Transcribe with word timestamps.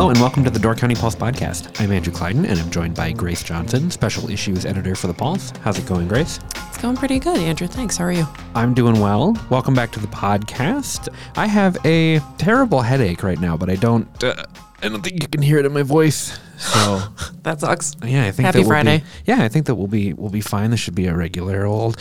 Hello 0.00 0.08
and 0.08 0.18
welcome 0.18 0.42
to 0.44 0.48
the 0.48 0.58
Door 0.58 0.76
County 0.76 0.94
Pulse 0.94 1.14
podcast. 1.14 1.78
I'm 1.78 1.92
Andrew 1.92 2.10
Kleidon 2.10 2.46
and 2.46 2.58
I'm 2.58 2.70
joined 2.70 2.94
by 2.94 3.12
Grace 3.12 3.44
Johnson, 3.44 3.90
special 3.90 4.30
issues 4.30 4.64
editor 4.64 4.94
for 4.94 5.08
the 5.08 5.12
Pulse. 5.12 5.52
How's 5.60 5.78
it 5.78 5.84
going, 5.84 6.08
Grace? 6.08 6.40
It's 6.68 6.78
going 6.78 6.96
pretty 6.96 7.18
good, 7.18 7.36
Andrew. 7.36 7.66
Thanks. 7.66 7.98
How 7.98 8.04
are 8.04 8.12
you? 8.12 8.26
I'm 8.54 8.72
doing 8.72 8.98
well. 8.98 9.36
Welcome 9.50 9.74
back 9.74 9.92
to 9.92 10.00
the 10.00 10.06
podcast. 10.06 11.10
I 11.36 11.46
have 11.46 11.76
a 11.84 12.18
terrible 12.38 12.80
headache 12.80 13.22
right 13.22 13.38
now, 13.38 13.58
but 13.58 13.68
I 13.68 13.76
don't. 13.76 14.24
Uh, 14.24 14.42
I 14.82 14.88
don't 14.88 15.02
think 15.02 15.22
you 15.22 15.28
can 15.28 15.42
hear 15.42 15.58
it 15.58 15.66
in 15.66 15.72
my 15.74 15.82
voice. 15.82 16.40
So 16.56 17.02
That 17.42 17.60
sucks. 17.60 17.94
yeah, 18.02 18.24
I 18.24 18.30
think 18.30 18.46
Happy 18.46 18.64
Friday. 18.64 19.00
Be, 19.00 19.04
yeah, 19.26 19.42
I 19.42 19.48
think 19.48 19.66
that 19.66 19.74
we'll 19.74 19.86
be 19.86 20.14
we'll 20.14 20.30
be 20.30 20.40
fine. 20.40 20.70
This 20.70 20.80
should 20.80 20.94
be 20.94 21.08
a 21.08 21.14
regular 21.14 21.66
old 21.66 21.98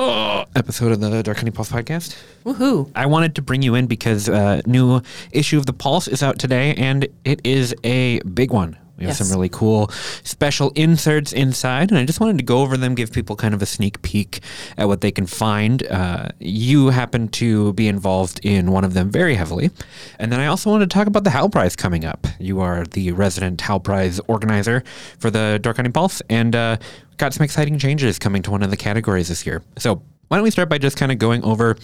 uh, 0.00 0.46
episode 0.56 0.92
of 0.92 1.00
the 1.00 1.22
Door 1.22 1.34
County 1.34 1.50
Pulse 1.50 1.70
podcast. 1.70 2.16
Woohoo. 2.44 2.90
I 2.94 3.06
wanted 3.06 3.34
to 3.34 3.42
bring 3.42 3.62
you 3.62 3.74
in 3.74 3.86
because 3.86 4.28
uh, 4.28 4.62
new 4.66 5.02
issue 5.32 5.58
of 5.58 5.66
the 5.66 5.72
Pulse 5.72 6.08
is 6.08 6.22
out 6.22 6.38
today, 6.38 6.74
and 6.74 7.06
it 7.24 7.40
is 7.44 7.74
a 7.84 8.20
big 8.20 8.50
one. 8.50 8.78
We 9.00 9.06
have 9.06 9.18
Yes. 9.18 9.26
some 9.26 9.34
really 9.34 9.48
cool 9.48 9.90
special 10.22 10.70
inserts 10.76 11.32
inside, 11.32 11.90
and 11.90 11.98
I 11.98 12.04
just 12.04 12.20
wanted 12.20 12.36
to 12.38 12.44
go 12.44 12.58
over 12.60 12.76
them, 12.76 12.94
give 12.94 13.10
people 13.12 13.34
kind 13.34 13.54
of 13.54 13.62
a 13.62 13.66
sneak 13.66 14.00
peek 14.02 14.40
at 14.76 14.88
what 14.88 15.00
they 15.00 15.10
can 15.10 15.24
find. 15.26 15.82
Uh, 15.86 16.28
you 16.38 16.88
happen 16.90 17.28
to 17.28 17.72
be 17.72 17.88
involved 17.88 18.40
in 18.44 18.70
one 18.70 18.84
of 18.84 18.92
them 18.92 19.10
very 19.10 19.34
heavily, 19.34 19.70
and 20.18 20.30
then 20.30 20.38
I 20.38 20.46
also 20.46 20.70
wanted 20.70 20.90
to 20.90 20.94
talk 20.94 21.06
about 21.06 21.24
the 21.24 21.30
Hal 21.30 21.48
Prize 21.48 21.74
coming 21.74 22.04
up. 22.04 22.26
You 22.38 22.60
are 22.60 22.84
the 22.84 23.12
resident 23.12 23.62
Hal 23.62 23.80
Prize 23.80 24.20
organizer 24.28 24.84
for 25.18 25.30
the 25.30 25.58
Door 25.62 25.74
County 25.74 25.90
Pulse, 25.90 26.20
and 26.28 26.54
uh, 26.54 26.76
got 27.16 27.32
some 27.32 27.42
exciting 27.44 27.78
changes 27.78 28.18
coming 28.18 28.42
to 28.42 28.50
one 28.50 28.62
of 28.62 28.70
the 28.70 28.76
categories 28.76 29.28
this 29.28 29.46
year. 29.46 29.62
So 29.78 30.02
why 30.28 30.36
don't 30.36 30.44
we 30.44 30.50
start 30.50 30.68
by 30.68 30.76
just 30.78 30.96
kind 30.98 31.10
of 31.10 31.18
going 31.18 31.42
over 31.42 31.76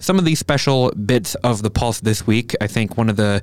some 0.00 0.18
of 0.18 0.24
these 0.24 0.38
special 0.38 0.90
bits 0.92 1.34
of 1.36 1.62
the 1.62 1.70
pulse 1.70 2.00
this 2.00 2.26
week 2.26 2.54
i 2.60 2.66
think 2.66 2.96
one 2.96 3.08
of 3.08 3.16
the 3.16 3.40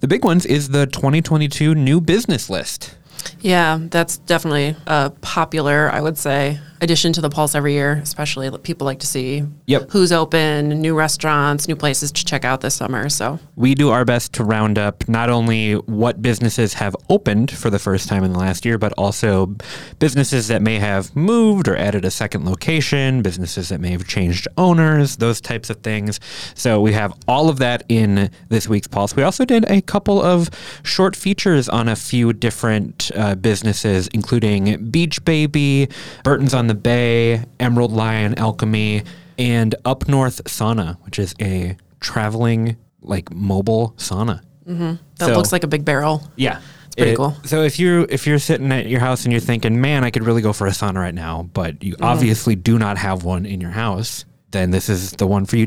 the 0.00 0.08
big 0.08 0.24
ones 0.24 0.46
is 0.46 0.70
the 0.70 0.86
2022 0.86 1.74
new 1.74 2.00
business 2.00 2.48
list. 2.50 2.96
Yeah, 3.40 3.78
that's 3.90 4.16
definitely 4.16 4.76
a 4.86 5.10
popular, 5.20 5.90
I 5.90 6.00
would 6.00 6.16
say, 6.16 6.58
addition 6.80 7.12
to 7.12 7.20
the 7.20 7.30
Pulse 7.30 7.54
every 7.54 7.74
year, 7.74 8.00
especially 8.02 8.50
people 8.58 8.84
like 8.84 8.98
to 9.00 9.06
see 9.06 9.44
Yep. 9.66 9.90
who's 9.90 10.12
open, 10.12 10.68
new 10.80 10.94
restaurants, 10.96 11.68
new 11.68 11.76
places 11.76 12.10
to 12.12 12.24
check 12.24 12.44
out 12.44 12.60
this 12.60 12.74
summer. 12.74 13.08
So, 13.08 13.38
we 13.56 13.74
do 13.74 13.90
our 13.90 14.04
best 14.04 14.32
to 14.34 14.44
round 14.44 14.78
up 14.78 15.08
not 15.08 15.28
only 15.30 15.74
what 15.74 16.22
businesses 16.22 16.74
have 16.74 16.96
opened 17.08 17.50
for 17.50 17.70
the 17.70 17.78
first 17.78 18.08
time 18.08 18.24
in 18.24 18.32
the 18.32 18.38
last 18.38 18.64
year 18.64 18.78
but 18.78 18.92
also 18.96 19.54
businesses 19.98 20.48
that 20.48 20.62
may 20.62 20.78
have 20.78 21.14
moved 21.14 21.68
or 21.68 21.76
added 21.76 22.04
a 22.04 22.10
second 22.10 22.44
location 22.46 23.20
businesses 23.22 23.68
that 23.68 23.80
may 23.80 23.90
have 23.90 24.06
changed 24.06 24.48
owners 24.56 25.16
those 25.16 25.40
types 25.40 25.68
of 25.70 25.76
things 25.78 26.18
so 26.54 26.80
we 26.80 26.92
have 26.92 27.12
all 27.28 27.48
of 27.48 27.58
that 27.58 27.82
in 27.88 28.30
this 28.48 28.68
week's 28.68 28.86
pulse 28.88 29.14
we 29.14 29.22
also 29.22 29.44
did 29.44 29.64
a 29.70 29.82
couple 29.82 30.22
of 30.22 30.48
short 30.82 31.14
features 31.14 31.68
on 31.68 31.88
a 31.88 31.96
few 31.96 32.32
different 32.32 33.10
uh, 33.14 33.34
businesses 33.34 34.08
including 34.14 34.90
beach 34.90 35.22
baby 35.24 35.88
burton's 36.24 36.54
on 36.54 36.66
the 36.70 36.74
bay 36.90 37.44
emerald 37.58 37.90
lion 37.92 38.32
alchemy 38.38 39.02
and 39.38 39.74
up 39.84 40.06
north 40.08 40.38
sauna 40.44 40.96
which 41.04 41.18
is 41.18 41.34
a 41.40 41.76
traveling 41.98 42.76
like 43.02 43.26
mobile 43.32 43.92
sauna 43.96 44.40
that 44.66 44.98
So- 45.18 45.36
looks 45.36 45.50
like 45.50 45.64
a 45.64 45.66
big 45.66 45.84
barrel. 45.84 46.22
yeah. 46.36 46.60
It's 46.90 46.96
pretty 46.96 47.16
cool. 47.16 47.34
So 47.44 47.62
if 47.62 47.78
you're 47.80 48.04
if 48.16 48.26
you're 48.26 48.38
sitting 48.38 48.70
at 48.72 48.86
your 48.86 49.00
house 49.00 49.24
and 49.24 49.32
you're 49.32 49.40
thinking, 49.40 49.80
"Man, 49.80 50.04
I 50.04 50.10
could 50.10 50.24
really 50.24 50.42
go 50.42 50.52
for 50.52 50.66
a 50.66 50.70
sauna 50.70 50.96
right 51.06 51.14
now," 51.14 51.48
but 51.54 51.82
you 51.82 51.94
Mm-hmm. 51.94 52.04
obviously 52.04 52.54
do 52.56 52.78
not 52.78 52.98
have 52.98 53.22
one 53.24 53.46
in 53.46 53.60
your 53.60 53.70
house, 53.70 54.24
then 54.50 54.70
this 54.70 54.88
is 54.88 55.12
the 55.12 55.26
one 55.26 55.44
for 55.46 55.56
you. 55.56 55.66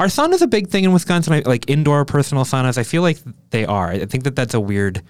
Are 0.00 0.06
saunas 0.08 0.40
a 0.42 0.46
big 0.46 0.68
thing 0.68 0.84
in 0.84 0.92
Wisconsin? 0.92 1.42
Like 1.46 1.64
indoor 1.68 2.04
personal 2.06 2.44
saunas? 2.44 2.76
I 2.78 2.82
feel 2.84 3.02
like 3.02 3.18
they 3.50 3.64
are. 3.66 3.88
I 3.90 4.06
think 4.06 4.24
that 4.24 4.34
that's 4.34 4.54
a 4.54 4.60
weird 4.60 5.02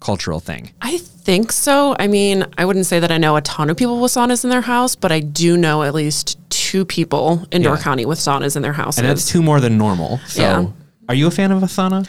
cultural 0.00 0.40
thing. 0.40 0.72
I 0.82 0.98
think 0.98 1.52
so. 1.52 1.96
I 1.98 2.06
mean, 2.06 2.46
I 2.56 2.64
wouldn't 2.64 2.86
say 2.86 3.00
that 3.00 3.10
I 3.10 3.18
know 3.18 3.36
a 3.36 3.40
ton 3.42 3.70
of 3.70 3.76
people 3.76 4.00
with 4.00 4.12
saunas 4.12 4.44
in 4.44 4.50
their 4.50 4.60
house, 4.60 4.94
but 4.96 5.12
I 5.12 5.20
do 5.20 5.56
know 5.56 5.82
at 5.82 5.94
least 5.94 6.38
two 6.50 6.84
people 6.84 7.46
in 7.50 7.62
Door 7.62 7.78
County 7.78 8.06
with 8.06 8.18
saunas 8.18 8.56
in 8.56 8.62
their 8.62 8.72
house. 8.72 8.98
And 8.98 9.06
that's 9.06 9.26
two 9.28 9.42
more 9.42 9.60
than 9.60 9.76
normal. 9.78 10.18
So 10.26 10.42
Yeah. 10.42 10.66
are 11.08 11.14
you 11.14 11.26
a 11.26 11.30
fan 11.30 11.50
of 11.52 11.62
a 11.62 11.66
sauna? 11.66 12.06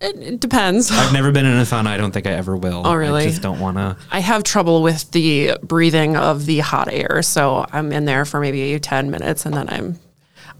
it, 0.00 0.16
it 0.18 0.40
depends. 0.40 0.90
I've 0.90 1.12
never 1.18 1.30
been 1.32 1.46
in 1.46 1.56
a 1.56 1.62
sauna. 1.62 1.86
I 1.86 1.96
don't 1.96 2.10
think 2.12 2.26
I 2.26 2.32
ever 2.32 2.56
will. 2.56 2.82
Oh, 2.84 2.94
really? 2.94 3.22
I 3.22 3.26
just 3.26 3.42
don't 3.42 3.60
want 3.60 3.76
to. 3.76 3.96
I 4.10 4.18
have 4.20 4.42
trouble 4.42 4.82
with 4.82 5.10
the 5.12 5.56
breathing 5.62 6.16
of 6.16 6.44
the 6.46 6.58
hot 6.58 6.88
air, 6.92 7.22
so 7.22 7.64
I'm 7.72 7.92
in 7.92 8.04
there 8.04 8.24
for 8.24 8.40
maybe 8.40 8.78
10 8.78 9.10
minutes 9.10 9.46
and 9.46 9.54
then 9.54 9.68
I'm 9.68 9.98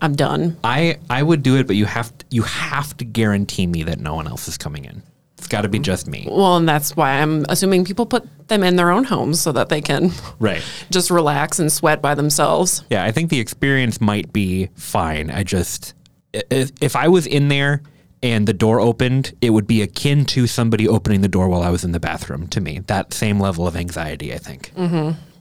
I'm 0.00 0.16
done. 0.16 0.56
I 0.64 0.98
I 1.10 1.22
would 1.22 1.42
do 1.44 1.56
it, 1.56 1.66
but 1.68 1.76
you 1.76 1.84
have 1.86 2.16
to, 2.18 2.24
you 2.30 2.42
have 2.42 2.96
to 2.96 3.04
guarantee 3.04 3.66
me 3.68 3.84
that 3.84 4.00
no 4.00 4.14
one 4.14 4.26
else 4.26 4.48
is 4.48 4.56
coming 4.58 4.84
in. 4.84 5.02
It's 5.42 5.48
got 5.48 5.62
to 5.62 5.69
be 5.69 5.80
just 5.80 6.06
me. 6.06 6.28
Well, 6.30 6.56
and 6.56 6.69
that's 6.69 6.94
why 6.94 7.20
I'm 7.20 7.44
assuming 7.48 7.84
people 7.84 8.06
put 8.06 8.25
them 8.47 8.62
in 8.62 8.76
their 8.76 8.92
own 8.92 9.03
homes 9.03 9.41
so 9.41 9.50
that 9.50 9.70
they 9.70 9.80
can 9.80 10.12
Right. 10.38 10.62
just 10.91 11.10
relax 11.10 11.58
and 11.58 11.70
sweat 11.72 12.00
by 12.00 12.14
themselves. 12.14 12.84
Yeah, 12.91 13.03
I 13.04 13.10
think 13.10 13.28
the 13.28 13.41
experience 13.41 14.00
might 14.00 14.32
be 14.32 14.69
fine. 14.76 15.31
I 15.31 15.42
just 15.42 15.94
if, 16.32 16.70
if 16.81 16.94
I 16.94 17.08
was 17.08 17.26
in 17.26 17.48
there 17.48 17.82
and 18.22 18.47
the 18.47 18.52
door 18.52 18.78
opened, 18.78 19.34
it 19.41 19.50
would 19.50 19.66
be 19.66 19.82
akin 19.82 20.25
to 20.26 20.47
somebody 20.47 20.86
opening 20.86 21.22
the 21.22 21.28
door 21.28 21.48
while 21.48 21.62
I 21.64 21.70
was 21.70 21.82
in 21.82 21.91
the 21.91 21.98
bathroom 21.98 22.47
to 22.48 22.60
me. 22.60 22.78
That 22.86 23.12
same 23.12 23.41
level 23.41 23.66
of 23.66 23.75
anxiety, 23.75 24.32
I 24.32 24.38
think. 24.38 24.70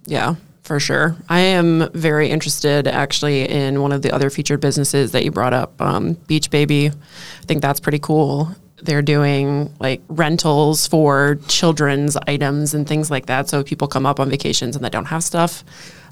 Yeah, 0.08 0.34
for 0.64 0.80
sure. 0.80 1.16
I 1.30 1.42
am 1.42 1.92
very 1.94 2.30
interested 2.32 2.88
actually 2.88 3.48
in 3.48 3.82
one 3.84 3.92
of 3.92 4.02
the 4.02 4.12
other 4.12 4.32
featured 4.32 4.62
businesses 4.62 5.12
that 5.12 5.24
you 5.24 5.30
brought 5.32 5.54
up, 5.54 5.80
um, 5.80 6.14
Beach 6.26 6.50
Baby. 6.50 6.88
I 6.90 7.46
think 7.46 7.62
that's 7.62 7.80
pretty 7.80 8.00
cool. 8.00 8.56
They're 8.84 9.02
doing 9.02 9.72
like 9.80 10.02
rentals 10.08 10.88
for 10.88 11.38
children's 11.48 12.18
items 12.28 12.74
and 12.74 12.88
things 12.88 13.12
like 13.12 13.28
that. 13.28 13.48
So 13.50 13.60
if 13.60 13.68
people 13.68 13.88
come 13.88 14.06
up 14.06 14.20
on 14.20 14.30
vacations 14.30 14.76
and 14.76 14.84
they 14.84 14.90
don't 14.90 15.06
have 15.06 15.24
stuff, 15.24 15.64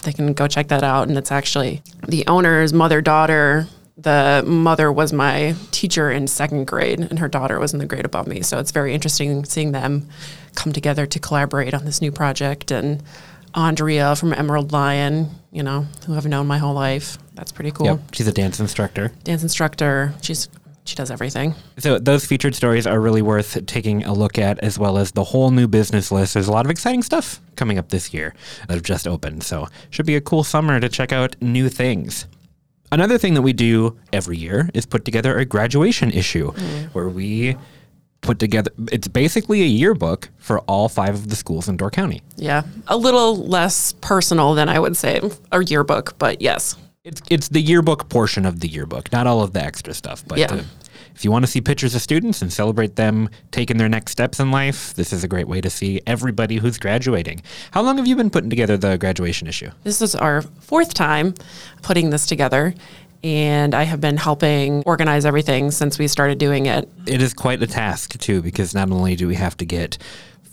they 0.03 0.13
can 0.13 0.33
go 0.33 0.47
check 0.47 0.67
that 0.69 0.83
out. 0.83 1.07
And 1.07 1.17
it's 1.17 1.31
actually 1.31 1.81
the 2.07 2.25
owner's 2.27 2.71
mother 2.73 3.01
daughter. 3.01 3.67
The 3.97 4.43
mother 4.47 4.91
was 4.93 5.11
my 5.11 5.55
teacher 5.71 6.09
in 6.09 6.27
second 6.27 6.67
grade, 6.67 7.01
and 7.01 7.19
her 7.19 7.27
daughter 7.27 7.59
was 7.59 7.73
in 7.73 7.79
the 7.79 7.85
grade 7.85 8.05
above 8.05 8.27
me. 8.27 8.41
So 8.43 8.57
it's 8.57 8.71
very 8.71 8.93
interesting 8.93 9.43
seeing 9.43 9.73
them 9.73 10.07
come 10.55 10.71
together 10.71 11.05
to 11.05 11.19
collaborate 11.19 11.73
on 11.73 11.83
this 11.83 12.01
new 12.01 12.11
project. 12.11 12.71
And 12.71 13.03
Andrea 13.53 14.15
from 14.15 14.31
Emerald 14.31 14.71
Lion, 14.71 15.29
you 15.51 15.63
know, 15.63 15.85
who 16.05 16.15
I've 16.15 16.27
known 16.27 16.47
my 16.47 16.59
whole 16.59 16.75
life. 16.75 17.17
That's 17.33 17.51
pretty 17.51 17.71
cool. 17.71 17.87
Yep, 17.87 17.99
she's 18.13 18.27
a 18.27 18.31
dance 18.31 18.59
instructor. 18.59 19.11
Dance 19.25 19.43
instructor. 19.43 20.13
She's 20.21 20.47
she 20.89 20.95
does 20.95 21.11
everything. 21.11 21.55
So 21.77 21.99
those 21.99 22.25
featured 22.25 22.55
stories 22.55 22.85
are 22.85 22.99
really 22.99 23.21
worth 23.21 23.65
taking 23.65 24.03
a 24.03 24.13
look 24.13 24.37
at, 24.37 24.59
as 24.59 24.77
well 24.77 24.97
as 24.97 25.11
the 25.11 25.23
whole 25.23 25.51
new 25.51 25.67
business 25.67 26.11
list. 26.11 26.33
There's 26.33 26.47
a 26.47 26.51
lot 26.51 26.65
of 26.65 26.71
exciting 26.71 27.03
stuff 27.03 27.39
coming 27.55 27.77
up 27.77 27.89
this 27.89 28.13
year 28.13 28.33
that 28.67 28.73
have 28.73 28.83
just 28.83 29.07
opened, 29.07 29.43
so 29.43 29.67
should 29.89 30.05
be 30.05 30.15
a 30.15 30.21
cool 30.21 30.43
summer 30.43 30.79
to 30.79 30.89
check 30.89 31.13
out 31.13 31.35
new 31.41 31.69
things. 31.69 32.25
Another 32.91 33.17
thing 33.17 33.35
that 33.35 33.43
we 33.43 33.53
do 33.53 33.97
every 34.11 34.37
year 34.37 34.69
is 34.73 34.85
put 34.85 35.05
together 35.05 35.37
a 35.37 35.45
graduation 35.45 36.09
issue 36.11 36.51
mm. 36.51 36.85
where 36.87 37.07
we 37.07 37.55
put 38.21 38.39
together 38.39 38.71
it's 38.91 39.07
basically 39.07 39.61
a 39.61 39.65
yearbook 39.65 40.29
for 40.37 40.59
all 40.61 40.89
five 40.89 41.15
of 41.15 41.29
the 41.29 41.35
schools 41.35 41.69
in 41.69 41.77
Door 41.77 41.91
County. 41.91 42.21
Yeah, 42.35 42.63
a 42.87 42.97
little 42.97 43.35
less 43.47 43.93
personal 44.01 44.55
than 44.55 44.67
I 44.69 44.79
would 44.79 44.97
say 44.97 45.21
a 45.51 45.63
yearbook, 45.63 46.17
but 46.17 46.41
yes, 46.41 46.75
It's 47.05 47.21
it's 47.29 47.47
the 47.47 47.61
yearbook 47.61 48.09
portion 48.09 48.45
of 48.45 48.59
the 48.59 48.67
yearbook, 48.67 49.11
not 49.11 49.25
all 49.25 49.41
of 49.41 49.53
the 49.53 49.63
extra 49.63 49.93
stuff. 49.93 50.23
But 50.27 50.37
Yeah. 50.39 50.47
the- 50.47 50.65
if 51.19 51.25
you 51.25 51.31
want 51.31 51.43
to 51.43 51.51
see 51.51 51.59
pictures 51.59 51.93
of 51.95 52.01
students 52.01 52.41
and 52.41 52.51
celebrate 52.53 52.95
them 52.95 53.27
taking 53.51 53.75
their 53.75 53.89
next 53.89 54.13
steps 54.13 54.39
in 54.39 54.51
life, 54.51 54.93
this 54.93 55.11
is 55.11 55.21
a 55.21 55.27
great 55.27 55.49
way 55.49 55.59
to 55.59 55.69
see 55.69 55.99
everybody 56.07 56.55
who's 56.55 56.77
graduating. 56.77 57.41
How 57.71 57.81
long 57.81 57.97
have 57.97 58.07
you 58.07 58.15
been 58.15 58.29
putting 58.29 58.49
together 58.49 58.77
the 58.77 58.97
graduation 58.97 59.45
issue? 59.45 59.69
this 59.83 60.01
is 60.01 60.15
our 60.15 60.41
fourth 60.41 60.93
time 60.93 61.33
putting 61.81 62.09
this 62.09 62.25
together, 62.25 62.73
and 63.21 63.75
I 63.75 63.83
have 63.83 63.99
been 63.99 64.15
helping 64.15 64.81
organize 64.85 65.25
everything 65.25 65.71
since 65.71 65.99
we 65.99 66.07
started 66.07 66.37
doing 66.37 66.67
it. 66.67 66.87
It 67.05 67.21
is 67.21 67.33
quite 67.33 67.61
a 67.61 67.67
task 67.67 68.17
too, 68.17 68.41
because 68.41 68.73
not 68.73 68.89
only 68.89 69.17
do 69.17 69.27
we 69.27 69.35
have 69.35 69.57
to 69.57 69.65
get 69.65 69.97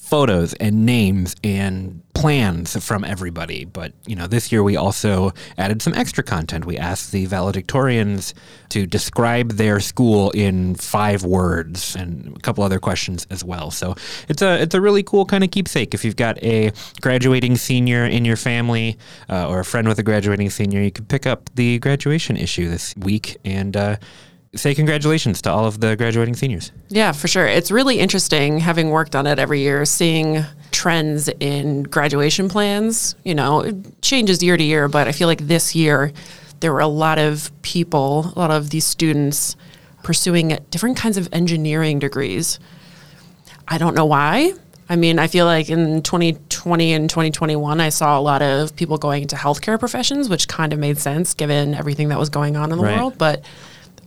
photos 0.06 0.54
and 0.54 0.86
names 0.86 1.34
and 1.42 2.00
plans 2.14 2.82
from 2.82 3.04
everybody. 3.04 3.64
But, 3.64 3.92
you 4.06 4.14
know, 4.14 4.28
this 4.28 4.52
year 4.52 4.62
we 4.62 4.76
also 4.76 5.32
added 5.58 5.82
some 5.82 5.94
extra 5.94 6.22
content. 6.22 6.64
We 6.64 6.78
asked 6.78 7.10
the 7.10 7.26
valedictorians 7.26 8.32
to 8.68 8.86
describe 8.86 9.52
their 9.52 9.80
school 9.80 10.30
in 10.30 10.76
five 10.76 11.24
words 11.24 11.96
and 11.96 12.36
a 12.36 12.40
couple 12.40 12.62
other 12.62 12.78
questions 12.78 13.26
as 13.30 13.42
well. 13.42 13.72
So 13.72 13.96
it's 14.28 14.42
a 14.42 14.62
it's 14.62 14.74
a 14.74 14.80
really 14.80 15.02
cool 15.02 15.26
kind 15.26 15.42
of 15.42 15.50
keepsake. 15.50 15.92
If 15.92 16.04
you've 16.04 16.16
got 16.16 16.42
a 16.42 16.72
graduating 17.00 17.56
senior 17.56 18.04
in 18.04 18.24
your 18.24 18.36
family 18.36 18.96
uh, 19.28 19.48
or 19.48 19.58
a 19.60 19.64
friend 19.64 19.88
with 19.88 19.98
a 19.98 20.04
graduating 20.04 20.50
senior, 20.50 20.80
you 20.80 20.92
can 20.92 21.04
pick 21.04 21.26
up 21.26 21.50
the 21.56 21.80
graduation 21.80 22.36
issue 22.36 22.68
this 22.68 22.94
week 22.96 23.36
and 23.44 23.76
uh, 23.76 23.96
say 24.54 24.74
congratulations 24.74 25.42
to 25.42 25.50
all 25.50 25.66
of 25.66 25.80
the 25.80 25.96
graduating 25.96 26.34
seniors. 26.34 26.72
Yeah, 26.88 27.12
for 27.12 27.28
sure. 27.28 27.46
It's 27.46 27.70
really 27.70 27.98
interesting 27.98 28.58
having 28.58 28.90
worked 28.90 29.14
on 29.14 29.26
it 29.26 29.38
every 29.38 29.60
year, 29.60 29.84
seeing 29.84 30.44
trends 30.70 31.28
in 31.40 31.82
graduation 31.84 32.48
plans. 32.48 33.16
You 33.24 33.34
know, 33.34 33.60
it 33.60 34.00
changes 34.02 34.42
year 34.42 34.56
to 34.56 34.62
year, 34.64 34.88
but 34.88 35.08
I 35.08 35.12
feel 35.12 35.28
like 35.28 35.46
this 35.46 35.74
year 35.74 36.12
there 36.60 36.72
were 36.72 36.80
a 36.80 36.86
lot 36.86 37.18
of 37.18 37.50
people, 37.62 38.32
a 38.34 38.38
lot 38.38 38.50
of 38.50 38.70
these 38.70 38.84
students 38.84 39.56
pursuing 40.02 40.56
different 40.70 40.96
kinds 40.96 41.16
of 41.18 41.28
engineering 41.32 41.98
degrees. 41.98 42.58
I 43.68 43.78
don't 43.78 43.94
know 43.94 44.06
why. 44.06 44.52
I 44.88 44.94
mean, 44.94 45.18
I 45.18 45.26
feel 45.26 45.46
like 45.46 45.68
in 45.68 46.00
2020 46.02 46.92
and 46.92 47.10
2021, 47.10 47.80
I 47.80 47.88
saw 47.88 48.18
a 48.18 48.22
lot 48.22 48.40
of 48.40 48.74
people 48.76 48.98
going 48.98 49.22
into 49.22 49.34
healthcare 49.34 49.78
professions, 49.80 50.28
which 50.28 50.46
kind 50.46 50.72
of 50.72 50.78
made 50.78 50.98
sense 50.98 51.34
given 51.34 51.74
everything 51.74 52.08
that 52.10 52.18
was 52.20 52.28
going 52.28 52.56
on 52.56 52.70
in 52.70 52.78
the 52.78 52.84
Right. 52.84 52.96
world. 52.96 53.18
But 53.18 53.44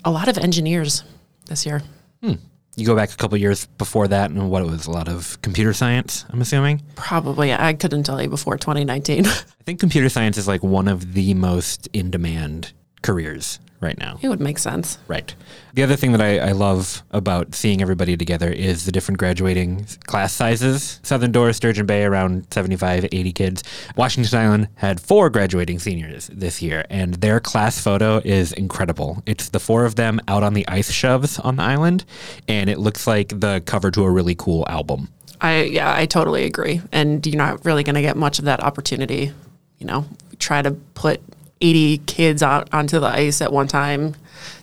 a 0.06 0.12
lot 0.12 0.28
of 0.28 0.38
engineers 0.38 1.04
this 1.46 1.66
year. 1.66 1.81
Hmm. 2.22 2.34
You 2.75 2.86
go 2.86 2.96
back 2.96 3.12
a 3.12 3.18
couple 3.18 3.38
years 3.38 3.66
before 3.78 4.07
that, 4.07 4.31
and 4.31 4.50
what 4.50 4.62
it 4.62 4.69
was 4.69 4.86
a 4.86 4.92
lot 4.92 5.10
of 5.10 5.42
computer 5.42 5.74
science. 5.74 6.25
I'm 6.30 6.40
assuming. 6.40 6.81
Probably, 6.96 7.51
I 7.54 7.74
couldn't 7.74 8.04
tell 8.04 8.22
you 8.22 8.30
before 8.30 8.57
2019. 8.57 9.25
I 9.28 9.30
think 9.66 9.80
computer 9.80 10.07
science 10.07 10.38
is 10.38 10.48
like 10.48 10.63
one 10.63 10.88
of 10.88 11.13
the 11.13 11.34
most 11.34 11.90
in 11.92 12.10
demand 12.10 12.72
careers 13.01 13.60
right 13.81 13.97
now. 13.97 14.19
it 14.21 14.29
would 14.29 14.39
make 14.39 14.59
sense. 14.59 14.97
Right. 15.07 15.33
The 15.73 15.83
other 15.83 15.95
thing 15.95 16.11
that 16.11 16.21
I, 16.21 16.39
I 16.39 16.51
love 16.51 17.03
about 17.11 17.55
seeing 17.55 17.81
everybody 17.81 18.17
together 18.17 18.49
is 18.49 18.85
the 18.85 18.91
different 18.91 19.17
graduating 19.19 19.85
class 20.07 20.33
sizes. 20.33 20.99
Southern 21.03 21.31
Door, 21.31 21.53
Sturgeon 21.53 21.85
Bay, 21.85 22.03
around 22.03 22.51
75, 22.51 23.05
80 23.11 23.31
kids. 23.31 23.63
Washington 23.95 24.37
Island 24.37 24.67
had 24.75 24.99
four 24.99 25.29
graduating 25.29 25.79
seniors 25.79 26.27
this 26.27 26.61
year, 26.61 26.85
and 26.89 27.15
their 27.15 27.39
class 27.39 27.79
photo 27.79 28.21
is 28.25 28.51
incredible. 28.53 29.23
It's 29.25 29.49
the 29.49 29.59
four 29.59 29.85
of 29.85 29.95
them 29.95 30.19
out 30.27 30.43
on 30.43 30.53
the 30.53 30.67
ice 30.67 30.91
shoves 30.91 31.39
on 31.39 31.55
the 31.55 31.63
island, 31.63 32.05
and 32.47 32.69
it 32.69 32.79
looks 32.79 33.07
like 33.07 33.39
the 33.39 33.61
cover 33.65 33.91
to 33.91 34.03
a 34.03 34.11
really 34.11 34.35
cool 34.35 34.65
album. 34.67 35.09
I 35.41 35.61
yeah, 35.63 35.93
I 35.93 36.05
totally 36.05 36.43
agree. 36.43 36.81
And 36.91 37.25
you're 37.25 37.37
not 37.37 37.63
really 37.63 37.83
going 37.83 37.95
to 37.95 38.01
get 38.01 38.17
much 38.17 38.39
of 38.39 38.45
that 38.45 38.61
opportunity. 38.61 39.31
You 39.77 39.87
know, 39.87 40.05
try 40.39 40.61
to 40.61 40.71
put 40.71 41.21
80 41.61 42.00
kids 42.00 42.44
out 42.44 42.73
onto 42.73 43.00
the 43.00 43.07
ice 43.07 43.41
at 43.41 43.51
one 43.51 43.67
time 43.67 44.15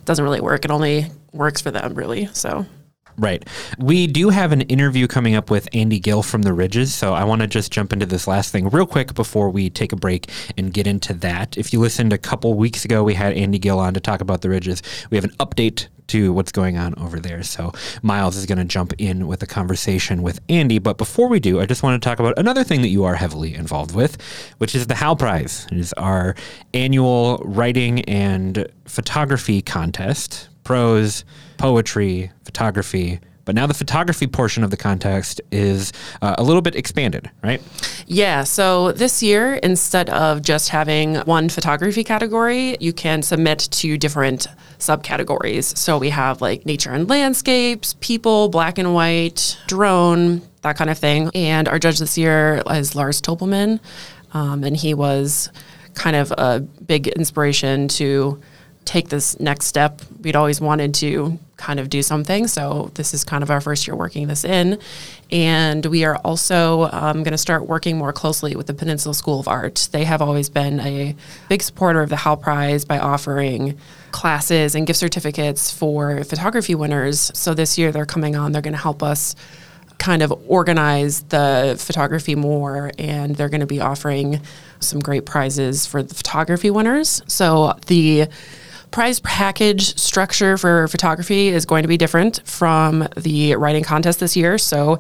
doesn't 0.05 0.25
really 0.25 0.41
work. 0.41 0.65
It 0.65 0.71
only 0.71 1.07
works 1.33 1.61
for 1.61 1.71
them, 1.71 1.95
really. 1.95 2.27
So 2.33 2.67
Right. 3.19 3.47
We 3.79 4.07
do 4.07 4.29
have 4.29 4.53
an 4.53 4.63
interview 4.63 5.07
coming 5.07 5.35
up 5.35 5.51
with 5.51 5.69
Andy 5.73 5.99
Gill 5.99 6.23
from 6.23 6.43
the 6.43 6.53
Ridges, 6.53 6.95
so 6.95 7.15
I 7.15 7.25
want 7.25 7.41
to 7.41 7.47
just 7.47 7.73
jump 7.73 7.93
into 7.93 8.05
this 8.05 8.27
last 8.27 8.53
thing 8.53 8.69
real 8.69 8.87
quick 8.87 9.15
before 9.15 9.49
we 9.49 9.71
take 9.71 9.93
a 9.93 9.97
break 9.97 10.31
and 10.59 10.73
get 10.73 10.87
into 10.87 11.15
that. 11.15 11.57
If 11.57 11.73
you 11.73 11.81
listened 11.81 12.13
a 12.13 12.19
couple 12.19 12.53
weeks 12.55 12.85
ago, 12.85 13.03
we 13.03 13.15
had 13.15 13.33
Andy 13.33 13.59
Gill 13.59 13.79
on 13.79 13.95
to 13.95 14.01
talk 14.01 14.21
about 14.21 14.43
the 14.43 14.51
Ridges. 14.51 14.83
We 15.11 15.17
have 15.17 15.25
an 15.25 15.35
update 15.39 15.89
to 16.09 16.33
what's 16.33 16.53
going 16.53 16.77
on 16.77 16.95
over 16.99 17.19
there. 17.21 17.43
So 17.43 17.73
Myles 18.03 18.37
is 18.37 18.47
going 18.47 18.59
to 18.59 18.65
jump 18.65 18.93
in 18.99 19.27
with 19.27 19.43
a 19.43 19.47
conversation 19.47 20.23
with 20.23 20.41
Andy. 20.49 20.79
But 20.79 20.99
before 20.99 21.29
we 21.29 21.41
do, 21.41 21.61
I 21.61 21.67
just 21.67 21.83
want 21.83 22.01
to 22.01 22.09
talk 22.09 22.19
about 22.19 22.39
another 22.39 22.65
thing 22.65 22.83
that 22.83 22.89
you 22.89 23.05
are 23.05 23.15
heavily 23.15 23.55
involved 23.55 23.95
with, 23.95 24.21
which 24.59 24.75
is 24.75 24.87
the 24.87 24.95
Hal 24.95 25.17
Prize. 25.17 25.67
It 25.71 25.79
is 25.79 25.93
our 25.95 26.35
annual 26.75 27.39
writing 27.45 28.03
and 28.05 28.67
photography 28.85 29.63
contest. 29.63 30.49
Prose, 30.65 31.25
poetry, 31.59 32.31
photography. 32.45 33.21
But 33.47 33.55
now 33.55 33.67
the 33.67 33.75
photography 33.75 34.27
portion 34.27 34.63
of 34.65 34.71
the 34.71 34.77
contest 34.77 35.41
is 35.51 35.93
uh, 36.21 36.35
a 36.37 36.43
little 36.43 36.61
bit 36.61 36.75
expanded, 36.75 37.31
right? 37.43 37.63
Yeah, 38.07 38.43
so 38.43 38.93
this 38.93 39.23
year, 39.23 39.55
instead 39.55 40.11
of 40.11 40.43
just 40.43 40.69
having 40.69 41.15
one 41.21 41.49
photography 41.49 42.05
category, 42.05 42.77
you 42.81 42.93
can 42.93 43.23
submit 43.23 43.61
to 43.61 43.97
different 43.97 44.49
subcategories. 44.79 45.77
So 45.79 45.97
we 45.97 46.11
have 46.11 46.43
like 46.43 46.67
nature 46.67 46.91
and 46.91 47.09
landscapes, 47.09 47.95
people, 48.01 48.49
black 48.49 48.79
and 48.79 48.93
white, 48.93 49.57
drone, 49.69 50.43
that 50.63 50.77
kind 50.77 50.91
of 50.91 50.99
thing. 50.99 51.31
And 51.33 51.69
our 51.69 51.79
judge 51.79 52.01
this 52.01 52.19
year 52.19 52.63
is 52.69 52.97
Lars 52.97 53.23
Topelmann, 53.23 53.79
um, 54.33 54.65
and 54.65 54.77
he 54.77 54.93
was 54.93 55.51
kind 55.95 56.17
of 56.17 56.33
a 56.33 56.61
big 56.61 57.07
inspiration 57.07 57.87
to 57.89 58.41
take 58.85 59.09
this 59.09 59.39
next 59.39 59.67
step. 59.67 60.03
We'd 60.21 60.37
always 60.37 60.61
wanted 60.61 60.95
to 60.95 61.39
kind 61.57 61.81
of 61.81 61.89
do 61.89 62.03
something. 62.03 62.47
So 62.47 62.91
this 62.95 63.15
is 63.15 63.25
kind 63.25 63.43
of 63.43 63.51
our 63.51 63.61
first 63.61 63.87
year 63.87 63.97
working 63.97 64.29
this 64.29 64.45
in. 64.45 64.79
And 65.31 65.85
we 65.87 66.05
are 66.05 66.17
also 66.19 66.91
um, 66.93 67.23
going 67.23 67.33
to 67.33 67.39
start 67.39 67.67
working 67.67 67.97
more 67.97 68.13
closely 68.13 68.55
with 68.55 68.67
the 68.67 68.75
Peninsula 68.75 69.15
School 69.15 69.41
of 69.41 69.49
Art. 69.49 69.89
They 69.91 70.05
have 70.05 70.21
always 70.21 70.49
been 70.49 70.81
a 70.81 71.17
big 71.49 71.63
supporter 71.63 72.03
of 72.03 72.11
the 72.11 72.17
Hal 72.17 72.37
Prize 72.37 72.85
by 72.85 72.99
offering 72.99 73.79
classes 74.13 74.75
and 74.75 74.87
gift 74.87 74.99
certificates 74.99 75.71
for 75.71 76.25
photography 76.25 76.75
winners. 76.75 77.31
So 77.35 77.55
this 77.55 77.79
year 77.79 77.91
they're 77.91 78.07
coming 78.07 78.37
on, 78.37 78.53
they're 78.53 78.63
going 78.63 78.75
to 78.75 78.81
help 78.81 79.03
us 79.03 79.35
kind 79.99 80.23
of 80.23 80.33
organize 80.47 81.23
the 81.23 81.75
photography 81.79 82.35
more 82.35 82.93
and 82.99 83.35
they're 83.35 83.49
going 83.49 83.61
to 83.63 83.67
be 83.67 83.81
offering 83.81 84.43
some 84.79 85.01
great 85.01 85.25
prizes 85.25 85.87
for 85.87 86.03
the 86.03 86.15
photography 86.15 86.71
winners. 86.71 87.23
So 87.27 87.75
the 87.87 88.29
prize 88.91 89.21
package 89.21 89.99
structure 89.99 90.57
for 90.57 90.89
photography 90.89 91.49
is 91.49 91.67
going 91.67 91.83
to 91.83 91.89
be 91.89 91.97
different 91.97 92.41
from 92.45 93.07
the 93.17 93.57
writing 93.57 93.85
contest 93.85 94.21
this 94.21 94.37
year. 94.37 94.59
So 94.59 94.99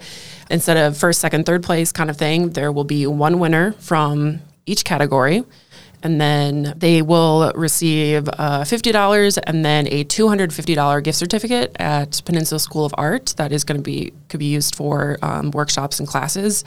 instead 0.50 0.76
of 0.76 0.96
first, 0.96 1.20
second, 1.20 1.46
third 1.46 1.62
place 1.62 1.92
kind 1.92 2.10
of 2.10 2.16
thing, 2.16 2.50
there 2.50 2.72
will 2.72 2.84
be 2.84 3.06
one 3.06 3.38
winner 3.38 3.72
from 3.72 4.40
each 4.66 4.84
category. 4.84 5.44
And 6.02 6.20
then 6.20 6.74
they 6.76 7.02
will 7.02 7.50
receive 7.54 8.28
uh, 8.28 8.60
$50 8.60 9.38
and 9.44 9.64
then 9.64 9.88
a 9.88 10.04
$250 10.04 11.02
gift 11.02 11.18
certificate 11.18 11.74
at 11.80 12.22
Peninsula 12.24 12.60
School 12.60 12.84
of 12.84 12.94
Art 12.98 13.34
that 13.38 13.50
is 13.50 13.64
going 13.64 13.78
to 13.78 13.82
be 13.82 14.12
could 14.28 14.38
be 14.38 14.46
used 14.46 14.76
for 14.76 15.18
um, 15.22 15.50
workshops 15.50 15.98
and 15.98 16.06
classes. 16.06 16.64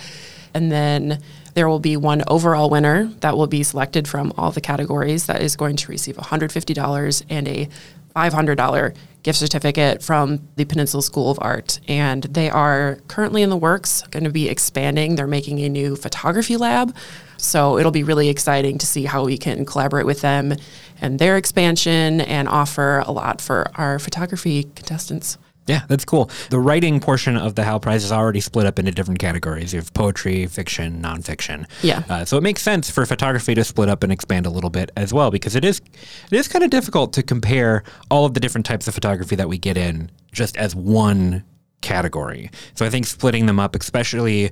And 0.54 0.72
then 0.72 1.22
there 1.60 1.68
will 1.68 1.78
be 1.78 1.98
one 1.98 2.24
overall 2.28 2.70
winner 2.70 3.08
that 3.20 3.36
will 3.36 3.46
be 3.46 3.64
selected 3.64 4.08
from 4.08 4.32
all 4.38 4.50
the 4.50 4.62
categories 4.62 5.26
that 5.26 5.42
is 5.42 5.58
going 5.58 5.76
to 5.76 5.92
receive 5.92 6.16
$150 6.16 7.24
and 7.30 7.48
a 7.50 7.68
$500 8.16 8.96
gift 9.24 9.40
certificate 9.40 10.02
from 10.02 10.40
the 10.56 10.64
Peninsula 10.64 11.04
School 11.04 11.30
of 11.30 11.38
Art. 11.42 11.82
And 11.90 12.24
they 12.24 12.50
are 12.50 13.00
currently 13.10 13.42
in 13.42 13.50
the 13.50 13.58
works, 13.58 14.04
going 14.04 14.24
to 14.24 14.30
be 14.30 14.48
expanding. 14.48 15.16
They're 15.18 15.28
making 15.28 15.60
a 15.60 15.68
new 15.68 15.98
photography 15.98 16.56
lab. 16.56 16.96
So 17.36 17.78
it'll 17.78 17.92
be 17.92 18.04
really 18.04 18.30
exciting 18.30 18.78
to 18.78 18.88
see 18.88 19.04
how 19.04 19.26
we 19.26 19.38
can 19.38 19.66
collaborate 19.66 20.06
with 20.06 20.22
them 20.22 20.56
and 21.02 21.20
their 21.20 21.36
expansion 21.36 22.22
and 22.22 22.48
offer 22.48 23.04
a 23.06 23.12
lot 23.12 23.42
for 23.42 23.70
our 23.76 24.00
photography 24.00 24.64
contestants. 24.76 25.38
Yeah, 25.70 25.84
that's 25.88 26.04
cool. 26.04 26.30
The 26.50 26.60
writing 26.60 27.00
portion 27.00 27.38
of 27.38 27.56
the 27.56 27.64
Hal 27.64 27.80
Prize 27.80 28.04
is 28.04 28.12
already 28.12 28.42
split 28.42 28.66
up 28.66 28.80
into 28.80 28.92
different 28.92 29.20
categories. 29.20 29.72
You 29.74 29.80
have 29.80 29.94
poetry, 29.94 30.46
fiction, 30.48 31.02
nonfiction. 31.02 31.66
Yeah. 31.84 32.04
Uh, 32.10 32.26
so 32.26 32.38
it 32.38 32.44
makes 32.44 32.62
sense 32.62 32.90
for 32.90 33.06
photography 33.06 33.54
to 33.56 33.64
split 33.64 33.88
up 33.88 34.04
and 34.04 34.12
expand 34.12 34.46
a 34.46 34.50
little 34.50 34.70
bit 34.72 34.92
as 34.98 35.14
well, 35.14 35.32
because 35.32 35.56
it 35.56 35.64
is 35.64 35.80
it 36.32 36.36
is 36.36 36.48
kind 36.48 36.64
of 36.66 36.72
difficult 36.72 37.14
to 37.14 37.24
compare 37.24 37.84
all 38.10 38.26
of 38.26 38.34
the 38.34 38.40
different 38.40 38.66
types 38.66 38.88
of 38.88 38.94
photography 38.94 39.36
that 39.36 39.48
we 39.48 39.58
get 39.58 39.78
in 39.78 40.10
just 40.32 40.58
as 40.58 40.76
one 40.76 41.44
category. 41.82 42.50
So 42.74 42.86
I 42.86 42.90
think 42.90 43.06
splitting 43.06 43.46
them 43.46 43.60
up, 43.60 43.76
especially 43.76 44.52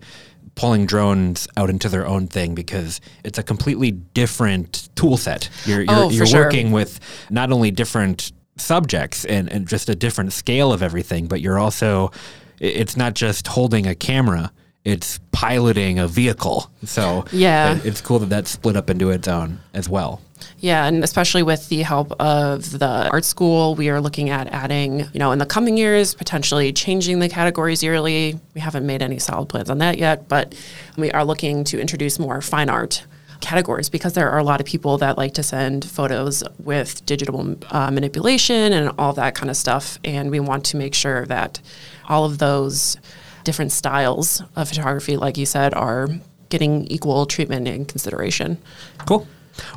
pulling 0.56 0.86
drones 0.88 1.48
out 1.58 1.70
into 1.70 1.88
their 1.90 2.08
own 2.08 2.26
thing 2.28 2.56
because 2.56 3.00
it's 3.24 3.38
a 3.38 3.44
completely 3.44 3.92
different 3.92 4.90
tool 4.96 5.18
set. 5.18 5.50
You're 5.66 5.82
you're, 5.82 5.90
Oh, 5.90 6.10
you're 6.10 6.26
sure. 6.26 6.46
working 6.46 6.72
with 6.72 7.00
not 7.30 7.52
only 7.52 7.70
different 7.70 8.32
subjects 8.60 9.26
and, 9.26 9.52
and 9.52 9.68
just 9.68 9.90
a 9.90 9.96
different 9.96 10.34
scale 10.34 10.72
of 10.74 10.82
everything, 10.84 11.28
but 11.28 11.42
you're 11.42 11.60
also, 11.60 12.12
it's 12.60 12.98
not 12.98 13.14
just 13.14 13.48
holding 13.48 13.86
a 13.88 13.96
camera. 13.96 14.52
It's 14.84 15.20
piloting 15.34 16.00
a 16.00 16.08
vehicle. 16.08 16.72
So 16.86 17.26
Yeah. 17.32 17.76
it- 17.76 17.86
it's 17.86 18.02
cool 18.02 18.20
that 18.20 18.30
that's 18.30 18.52
split 18.52 18.76
up 18.78 18.90
into 18.90 19.10
its 19.10 19.28
own 19.28 19.60
as 19.74 19.90
well. 19.90 20.22
Yeah, 20.60 20.86
and 20.86 21.04
especially 21.04 21.42
with 21.44 21.68
the 21.70 21.82
help 21.82 22.12
of 22.22 22.78
the 22.78 23.10
art 23.12 23.26
school, 23.26 23.74
we 23.76 23.90
are 23.90 24.00
looking 24.00 24.30
at 24.30 24.48
adding, 24.54 25.00
you 25.12 25.20
know, 25.20 25.32
in 25.32 25.40
the 25.40 25.46
coming 25.48 25.78
years, 25.78 26.14
potentially 26.14 26.72
changing 26.72 27.20
the 27.20 27.28
categories 27.28 27.82
yearly. 27.84 28.40
We 28.54 28.62
haven't 28.62 28.86
made 28.86 29.02
any 29.02 29.18
solid 29.20 29.50
plans 29.50 29.70
on 29.70 29.80
that 29.80 29.98
yet, 29.98 30.28
but 30.30 30.54
we 30.96 31.12
are 31.12 31.26
looking 31.26 31.64
to 31.66 31.82
introduce 31.82 32.18
more 32.20 32.40
fine 32.42 32.70
art 32.70 33.04
categories 33.41 33.89
because 33.89 34.13
there 34.13 34.29
are 34.29 34.39
a 34.39 34.44
lot 34.44 34.60
of 34.60 34.65
people 34.65 34.98
that 34.98 35.17
like 35.17 35.34
to 35.36 35.44
send 35.44 35.86
photos 35.86 36.44
with 36.60 37.06
digital 37.06 37.56
uh, 37.72 37.91
manipulation 37.91 38.74
and 38.74 38.91
all 38.98 39.13
that 39.13 39.36
kind 39.36 39.50
of 39.50 39.58
stuff. 39.58 40.00
And 40.03 40.32
we 40.32 40.39
want 40.39 40.65
to 40.65 40.77
make 40.77 40.94
sure 40.94 41.25
that 41.25 41.62
all 42.08 42.25
of 42.25 42.38
those 42.38 42.98
different 43.44 43.72
styles 43.72 44.41
of 44.56 44.70
photography, 44.70 45.17
like 45.17 45.38
you 45.38 45.46
said, 45.46 45.74
are 45.74 46.08
getting 46.50 46.86
equal 46.88 47.25
treatment 47.25 47.67
and 47.67 47.88
consideration. 47.88 48.58
Cool. 49.06 49.27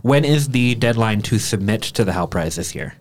When 0.03 0.25
is 0.25 0.49
the 0.49 0.75
deadline 0.75 1.23
to 1.23 1.39
submit 1.39 1.83
to 1.83 2.05
the 2.05 2.13
Hal 2.13 2.29
Prize 2.29 2.57
this 2.57 2.75
year? 2.75 2.95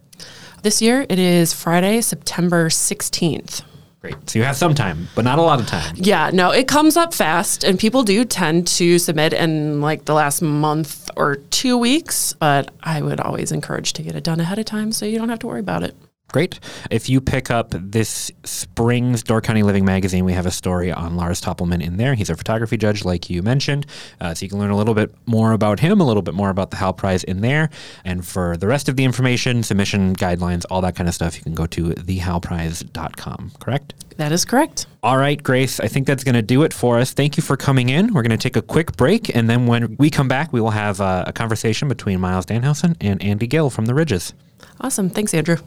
This 0.61 0.81
year 0.81 1.05
it 1.09 1.19
is 1.19 1.53
Friday, 1.53 2.01
September 2.01 2.69
16th. 2.69 3.63
Great. 4.01 4.29
So 4.29 4.39
you 4.39 4.45
have 4.45 4.55
some 4.55 4.73
time, 4.73 5.09
but 5.13 5.25
not 5.25 5.39
a 5.39 5.41
lot 5.41 5.59
of 5.59 5.67
time. 5.67 5.93
Yeah, 5.97 6.29
no, 6.31 6.51
it 6.51 6.69
comes 6.69 6.95
up 6.95 7.13
fast, 7.13 7.65
and 7.65 7.77
people 7.77 8.03
do 8.03 8.23
tend 8.23 8.65
to 8.67 8.97
submit 8.97 9.33
in 9.33 9.81
like 9.81 10.05
the 10.05 10.13
last 10.13 10.41
month 10.41 11.09
or 11.17 11.35
two 11.35 11.77
weeks. 11.77 12.31
But 12.31 12.71
I 12.81 13.01
would 13.01 13.19
always 13.19 13.51
encourage 13.51 13.91
to 13.93 14.01
get 14.01 14.15
it 14.15 14.23
done 14.23 14.39
ahead 14.39 14.57
of 14.57 14.65
time 14.65 14.93
so 14.93 15.05
you 15.05 15.17
don't 15.17 15.27
have 15.27 15.39
to 15.39 15.47
worry 15.47 15.59
about 15.59 15.83
it. 15.83 15.95
Great. 16.31 16.59
If 16.91 17.09
you 17.09 17.21
pick 17.21 17.49
up 17.49 17.73
this 17.73 18.31
spring's 18.43 19.23
Door 19.23 19.41
County 19.41 19.63
Living 19.63 19.83
magazine, 19.83 20.25
we 20.25 20.33
have 20.33 20.45
a 20.45 20.51
story 20.51 20.91
on 20.91 21.15
Lars 21.15 21.41
Topelmann 21.41 21.83
in 21.83 21.97
there. 21.97 22.13
He's 22.13 22.29
a 22.29 22.35
photography 22.35 22.77
judge, 22.77 23.03
like 23.03 23.31
you 23.31 23.41
mentioned. 23.41 23.87
Uh, 24.21 24.35
so 24.35 24.43
you 24.43 24.49
can 24.49 24.59
learn 24.59 24.69
a 24.69 24.77
little 24.77 24.93
bit 24.93 25.13
more 25.25 25.53
about 25.53 25.79
him, 25.79 25.99
a 25.99 26.05
little 26.05 26.21
bit 26.21 26.35
more 26.35 26.51
about 26.51 26.69
the 26.69 26.77
Hal 26.77 26.93
Prize 26.93 27.23
in 27.23 27.41
there. 27.41 27.71
And 28.05 28.25
for 28.25 28.57
the 28.57 28.67
rest 28.67 28.87
of 28.89 28.95
the 28.95 29.05
information, 29.05 29.63
submission 29.63 30.15
guidelines, 30.15 30.65
all 30.69 30.81
that 30.81 30.95
kind 30.95 31.09
of 31.09 31.15
stuff, 31.15 31.35
you 31.35 31.41
can 31.41 31.55
go 31.55 31.65
to 31.65 31.89
thehalprize.com, 31.89 33.51
correct? 33.59 33.95
That 34.17 34.31
is 34.31 34.45
correct. 34.45 34.85
All 35.01 35.17
right, 35.17 35.41
Grace, 35.41 35.79
I 35.79 35.87
think 35.87 36.05
that's 36.05 36.23
going 36.23 36.35
to 36.35 36.43
do 36.43 36.61
it 36.61 36.73
for 36.73 36.99
us. 36.99 37.11
Thank 37.11 37.37
you 37.37 37.43
for 37.43 37.57
coming 37.57 37.89
in. 37.89 38.13
We're 38.13 38.21
going 38.21 38.37
to 38.37 38.37
take 38.37 38.55
a 38.55 38.61
quick 38.61 38.95
break. 38.97 39.35
And 39.35 39.49
then 39.49 39.65
when 39.65 39.95
we 39.97 40.11
come 40.11 40.27
back, 40.27 40.53
we 40.53 40.61
will 40.61 40.71
have 40.71 41.01
uh, 41.01 41.23
a 41.25 41.33
conversation 41.33 41.87
between 41.87 42.19
Myles 42.19 42.45
Dannhausen 42.45 42.97
and 43.01 43.23
Andy 43.23 43.47
Gill 43.47 43.71
from 43.71 43.85
the 43.85 43.95
Ridges. 43.95 44.33
Awesome. 44.81 45.09
Thanks, 45.09 45.33
Andrew. 45.33 45.57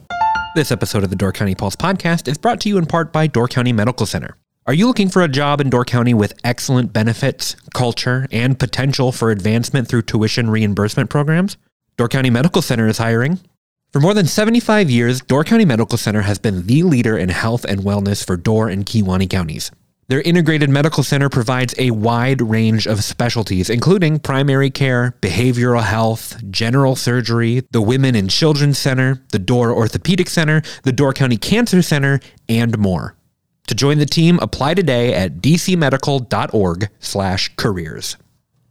This 0.55 0.71
episode 0.71 1.03
of 1.03 1.09
the 1.09 1.15
Door 1.15 1.31
County 1.31 1.55
Pulse 1.55 1.75
podcast 1.75 2.27
is 2.27 2.37
brought 2.37 2.61
to 2.61 2.69
you 2.69 2.77
in 2.77 2.85
part 2.85 3.11
by 3.11 3.25
Door 3.25 3.47
County 3.47 3.73
Medical 3.73 4.05
Center. 4.05 4.37
Are 4.67 4.73
you 4.73 4.85
looking 4.85 5.09
for 5.09 5.23
a 5.23 5.27
job 5.27 5.59
in 5.59 5.71
Door 5.71 5.85
County 5.85 6.13
with 6.13 6.39
excellent 6.43 6.93
benefits, 6.93 7.55
culture, 7.73 8.27
and 8.31 8.59
potential 8.59 9.11
for 9.11 9.31
advancement 9.31 9.87
through 9.87 10.03
tuition 10.03 10.51
reimbursement 10.51 11.09
programs? 11.09 11.57
Door 11.97 12.09
County 12.09 12.29
Medical 12.29 12.61
Center 12.61 12.87
is 12.87 12.99
hiring. 12.99 13.39
For 13.91 13.99
more 13.99 14.13
than 14.13 14.27
75 14.27 14.91
years, 14.91 15.21
Door 15.21 15.45
County 15.45 15.65
Medical 15.65 15.97
Center 15.97 16.21
has 16.21 16.37
been 16.37 16.67
the 16.67 16.83
leader 16.83 17.17
in 17.17 17.29
health 17.29 17.65
and 17.65 17.81
wellness 17.81 18.23
for 18.23 18.37
Door 18.37 18.69
and 18.69 18.85
Kewaunee 18.85 19.27
counties. 19.27 19.71
Their 20.07 20.21
integrated 20.21 20.69
medical 20.69 21.01
center 21.01 21.29
provides 21.29 21.73
a 21.77 21.91
wide 21.91 22.41
range 22.41 22.87
of 22.87 23.01
specialties, 23.03 23.69
including 23.69 24.19
primary 24.19 24.69
care, 24.69 25.15
behavioral 25.21 25.83
health, 25.83 26.43
general 26.51 26.97
surgery, 26.97 27.61
the 27.71 27.81
Women 27.81 28.13
and 28.13 28.29
Children's 28.29 28.77
Center, 28.77 29.23
the 29.29 29.39
Door 29.39 29.71
Orthopedic 29.71 30.27
Center, 30.27 30.61
the 30.83 30.91
Door 30.91 31.13
County 31.13 31.37
Cancer 31.37 31.81
Center, 31.81 32.19
and 32.49 32.77
more. 32.77 33.15
To 33.67 33.75
join 33.75 33.97
the 33.97 34.05
team, 34.05 34.39
apply 34.41 34.73
today 34.73 35.13
at 35.13 35.37
dcmedical.org/careers. 35.37 38.17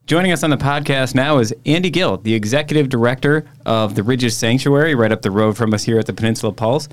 Joining 0.05 0.33
us 0.33 0.43
on 0.43 0.51
the 0.51 0.59
podcast 0.59 1.15
now 1.15 1.39
is 1.39 1.55
Andy 1.65 1.89
Gill, 1.89 2.19
the 2.19 2.35
executive 2.35 2.91
director 2.91 3.47
of 3.65 3.95
the 3.95 4.03
Ridges 4.03 4.37
Sanctuary, 4.37 4.95
right 4.95 5.13
up 5.13 5.23
the 5.23 5.31
road 5.31 5.57
from 5.57 5.73
us 5.73 5.85
here 5.85 5.99
at 5.99 6.05
the 6.07 6.13
Peninsula 6.13 6.53
Pulse. 6.53 6.89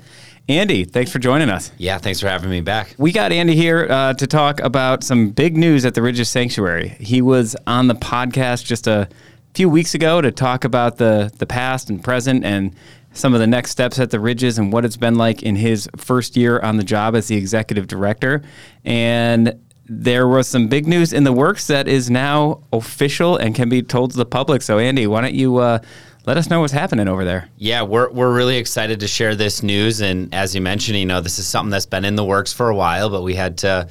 Andy, 0.50 0.82
thanks 0.82 1.12
for 1.12 1.20
joining 1.20 1.48
us. 1.48 1.70
Yeah, 1.78 1.98
thanks 1.98 2.18
for 2.18 2.28
having 2.28 2.50
me 2.50 2.60
back. 2.60 2.96
We 2.98 3.12
got 3.12 3.30
Andy 3.30 3.54
here 3.54 3.86
uh, 3.88 4.14
to 4.14 4.26
talk 4.26 4.58
about 4.58 5.04
some 5.04 5.30
big 5.30 5.56
news 5.56 5.84
at 5.84 5.94
the 5.94 6.02
Ridges 6.02 6.28
Sanctuary. 6.28 6.88
He 6.98 7.22
was 7.22 7.54
on 7.68 7.86
the 7.86 7.94
podcast 7.94 8.64
just 8.64 8.88
a 8.88 9.08
few 9.54 9.68
weeks 9.68 9.94
ago 9.94 10.20
to 10.20 10.32
talk 10.32 10.64
about 10.64 10.96
the 10.96 11.30
the 11.38 11.46
past 11.46 11.88
and 11.88 12.02
present 12.02 12.44
and 12.44 12.74
some 13.12 13.32
of 13.32 13.38
the 13.38 13.46
next 13.46 13.70
steps 13.70 14.00
at 14.00 14.10
the 14.10 14.18
Ridges 14.18 14.58
and 14.58 14.72
what 14.72 14.84
it's 14.84 14.96
been 14.96 15.14
like 15.14 15.44
in 15.44 15.54
his 15.54 15.88
first 15.96 16.36
year 16.36 16.58
on 16.58 16.78
the 16.78 16.84
job 16.84 17.14
as 17.14 17.28
the 17.28 17.36
executive 17.36 17.86
director. 17.86 18.42
And 18.84 19.56
there 19.88 20.26
was 20.26 20.48
some 20.48 20.66
big 20.66 20.88
news 20.88 21.12
in 21.12 21.22
the 21.22 21.32
works 21.32 21.68
that 21.68 21.86
is 21.86 22.10
now 22.10 22.62
official 22.72 23.36
and 23.36 23.54
can 23.54 23.68
be 23.68 23.82
told 23.82 24.10
to 24.12 24.16
the 24.16 24.26
public. 24.26 24.62
So, 24.62 24.78
Andy, 24.80 25.06
why 25.06 25.20
don't 25.20 25.34
you 25.34 25.58
uh, 25.58 25.78
let 26.26 26.36
us 26.36 26.50
know 26.50 26.60
what's 26.60 26.72
happening 26.72 27.08
over 27.08 27.24
there? 27.24 27.48
Yeah, 27.56 27.82
we're, 27.82 28.10
we're 28.10 28.34
really 28.34 28.56
excited 28.56 29.00
to 29.00 29.08
share 29.08 29.34
this 29.34 29.62
news. 29.62 30.00
And 30.00 30.32
as 30.34 30.54
you 30.54 30.60
mentioned, 30.60 30.98
you 30.98 31.06
know, 31.06 31.20
this 31.20 31.38
is 31.38 31.46
something 31.46 31.70
that's 31.70 31.86
been 31.86 32.04
in 32.04 32.16
the 32.16 32.24
works 32.24 32.52
for 32.52 32.68
a 32.68 32.74
while, 32.74 33.08
but 33.08 33.22
we 33.22 33.34
had 33.34 33.58
to, 33.58 33.88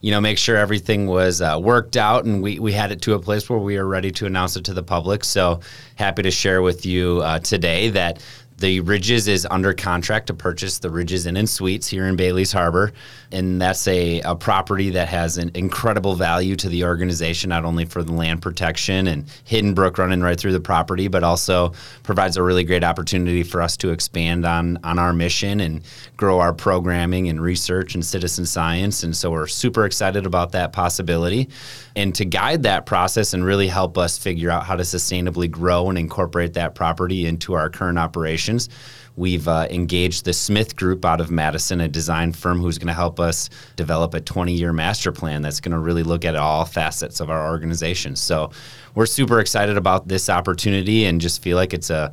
you 0.00 0.10
know, 0.10 0.20
make 0.20 0.38
sure 0.38 0.56
everything 0.56 1.06
was 1.06 1.40
uh, 1.40 1.58
worked 1.62 1.96
out 1.96 2.24
and 2.24 2.42
we, 2.42 2.58
we 2.58 2.72
had 2.72 2.90
it 2.90 3.02
to 3.02 3.14
a 3.14 3.18
place 3.18 3.48
where 3.48 3.58
we 3.58 3.76
were 3.76 3.86
ready 3.86 4.10
to 4.12 4.26
announce 4.26 4.56
it 4.56 4.64
to 4.64 4.74
the 4.74 4.82
public. 4.82 5.24
So, 5.24 5.60
happy 5.94 6.22
to 6.22 6.30
share 6.30 6.62
with 6.62 6.84
you 6.84 7.20
uh, 7.22 7.38
today 7.40 7.90
that 7.90 8.20
the 8.58 8.80
Ridges 8.80 9.28
is 9.28 9.46
under 9.48 9.72
contract 9.72 10.26
to 10.28 10.34
purchase 10.34 10.80
the 10.80 10.90
Ridges 10.90 11.26
Inn 11.26 11.36
and 11.36 11.48
Suites 11.48 11.86
here 11.86 12.06
in 12.06 12.16
Bailey's 12.16 12.52
Harbor. 12.52 12.92
And 13.30 13.60
that's 13.60 13.86
a, 13.86 14.20
a 14.22 14.34
property 14.34 14.90
that 14.90 15.08
has 15.08 15.36
an 15.36 15.50
incredible 15.54 16.14
value 16.14 16.56
to 16.56 16.68
the 16.68 16.84
organization, 16.84 17.50
not 17.50 17.64
only 17.64 17.84
for 17.84 18.02
the 18.02 18.12
land 18.12 18.40
protection 18.40 19.06
and 19.06 19.26
Hidden 19.44 19.74
Brook 19.74 19.98
running 19.98 20.22
right 20.22 20.38
through 20.38 20.52
the 20.52 20.60
property, 20.60 21.08
but 21.08 21.22
also 21.22 21.72
provides 22.02 22.36
a 22.36 22.42
really 22.42 22.64
great 22.64 22.84
opportunity 22.84 23.42
for 23.42 23.60
us 23.60 23.76
to 23.78 23.90
expand 23.90 24.46
on, 24.46 24.78
on 24.82 24.98
our 24.98 25.12
mission 25.12 25.60
and 25.60 25.82
grow 26.16 26.40
our 26.40 26.54
programming 26.54 27.28
and 27.28 27.40
research 27.40 27.94
and 27.94 28.04
citizen 28.04 28.46
science. 28.46 29.02
And 29.02 29.14
so 29.14 29.30
we're 29.30 29.46
super 29.46 29.84
excited 29.84 30.24
about 30.24 30.52
that 30.52 30.72
possibility. 30.72 31.50
And 31.96 32.14
to 32.14 32.24
guide 32.24 32.62
that 32.62 32.86
process 32.86 33.34
and 33.34 33.44
really 33.44 33.68
help 33.68 33.98
us 33.98 34.16
figure 34.16 34.50
out 34.50 34.64
how 34.64 34.76
to 34.76 34.84
sustainably 34.84 35.50
grow 35.50 35.90
and 35.90 35.98
incorporate 35.98 36.54
that 36.54 36.74
property 36.74 37.26
into 37.26 37.54
our 37.54 37.68
current 37.68 37.98
operations 37.98 38.70
We've 39.18 39.48
uh, 39.48 39.66
engaged 39.68 40.24
the 40.24 40.32
Smith 40.32 40.76
Group 40.76 41.04
out 41.04 41.20
of 41.20 41.28
Madison, 41.28 41.80
a 41.80 41.88
design 41.88 42.32
firm 42.32 42.60
who's 42.60 42.78
going 42.78 42.86
to 42.86 42.92
help 42.92 43.18
us 43.18 43.50
develop 43.74 44.14
a 44.14 44.20
20 44.20 44.52
year 44.52 44.72
master 44.72 45.10
plan 45.10 45.42
that's 45.42 45.58
going 45.58 45.72
to 45.72 45.78
really 45.80 46.04
look 46.04 46.24
at 46.24 46.36
all 46.36 46.64
facets 46.64 47.18
of 47.18 47.28
our 47.28 47.50
organization. 47.50 48.14
So 48.14 48.50
we're 48.98 49.06
super 49.06 49.38
excited 49.38 49.76
about 49.76 50.08
this 50.08 50.28
opportunity 50.28 51.04
and 51.04 51.20
just 51.20 51.40
feel 51.40 51.56
like 51.56 51.72
it's 51.72 51.88
a 51.88 52.12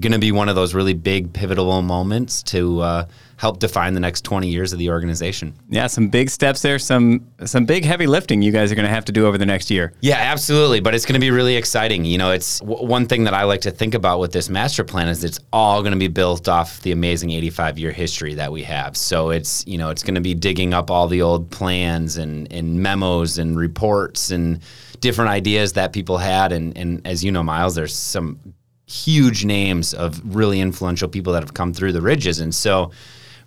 going 0.00 0.12
to 0.12 0.18
be 0.18 0.32
one 0.32 0.48
of 0.48 0.54
those 0.54 0.72
really 0.72 0.94
big 0.94 1.30
pivotal 1.34 1.82
moments 1.82 2.42
to 2.42 2.80
uh, 2.80 3.06
help 3.36 3.58
define 3.58 3.92
the 3.92 4.00
next 4.00 4.22
20 4.24 4.48
years 4.48 4.72
of 4.72 4.78
the 4.78 4.88
organization. 4.88 5.52
Yeah, 5.68 5.88
some 5.88 6.08
big 6.08 6.30
steps 6.30 6.62
there, 6.62 6.78
some 6.78 7.26
some 7.44 7.66
big 7.66 7.84
heavy 7.84 8.06
lifting 8.06 8.40
you 8.40 8.50
guys 8.50 8.72
are 8.72 8.74
going 8.74 8.86
to 8.86 8.94
have 8.94 9.04
to 9.04 9.12
do 9.12 9.26
over 9.26 9.36
the 9.36 9.44
next 9.44 9.70
year. 9.70 9.92
Yeah, 10.00 10.16
absolutely, 10.16 10.80
but 10.80 10.94
it's 10.94 11.04
going 11.04 11.20
to 11.20 11.20
be 11.20 11.30
really 11.30 11.56
exciting. 11.56 12.06
You 12.06 12.16
know, 12.16 12.30
it's 12.30 12.60
w- 12.60 12.82
one 12.82 13.06
thing 13.06 13.24
that 13.24 13.34
I 13.34 13.44
like 13.44 13.60
to 13.62 13.70
think 13.70 13.92
about 13.92 14.18
with 14.18 14.32
this 14.32 14.48
master 14.48 14.84
plan 14.84 15.08
is 15.08 15.24
it's 15.24 15.38
all 15.52 15.82
going 15.82 15.92
to 15.92 15.98
be 15.98 16.08
built 16.08 16.48
off 16.48 16.80
the 16.80 16.92
amazing 16.92 17.28
85 17.28 17.78
year 17.78 17.92
history 17.92 18.32
that 18.34 18.50
we 18.50 18.62
have. 18.62 18.96
So 18.96 19.28
it's, 19.28 19.66
you 19.66 19.76
know, 19.76 19.90
it's 19.90 20.02
going 20.02 20.14
to 20.14 20.22
be 20.22 20.32
digging 20.32 20.72
up 20.72 20.90
all 20.90 21.08
the 21.08 21.20
old 21.20 21.50
plans 21.50 22.16
and 22.16 22.50
and 22.50 22.80
memos 22.80 23.36
and 23.36 23.54
reports 23.54 24.30
and 24.30 24.62
different 25.02 25.30
ideas 25.30 25.74
that 25.74 25.92
people 25.92 26.16
had 26.16 26.52
and 26.52 26.76
and 26.78 27.06
as 27.06 27.22
you 27.22 27.30
know, 27.30 27.42
Myles, 27.42 27.74
there's 27.74 27.94
some 27.94 28.54
huge 28.86 29.44
names 29.44 29.94
of 29.94 30.20
really 30.34 30.60
influential 30.60 31.08
people 31.08 31.32
that 31.32 31.42
have 31.42 31.54
come 31.54 31.72
through 31.72 31.92
the 31.92 32.02
ridges. 32.02 32.40
And 32.40 32.54
so 32.54 32.90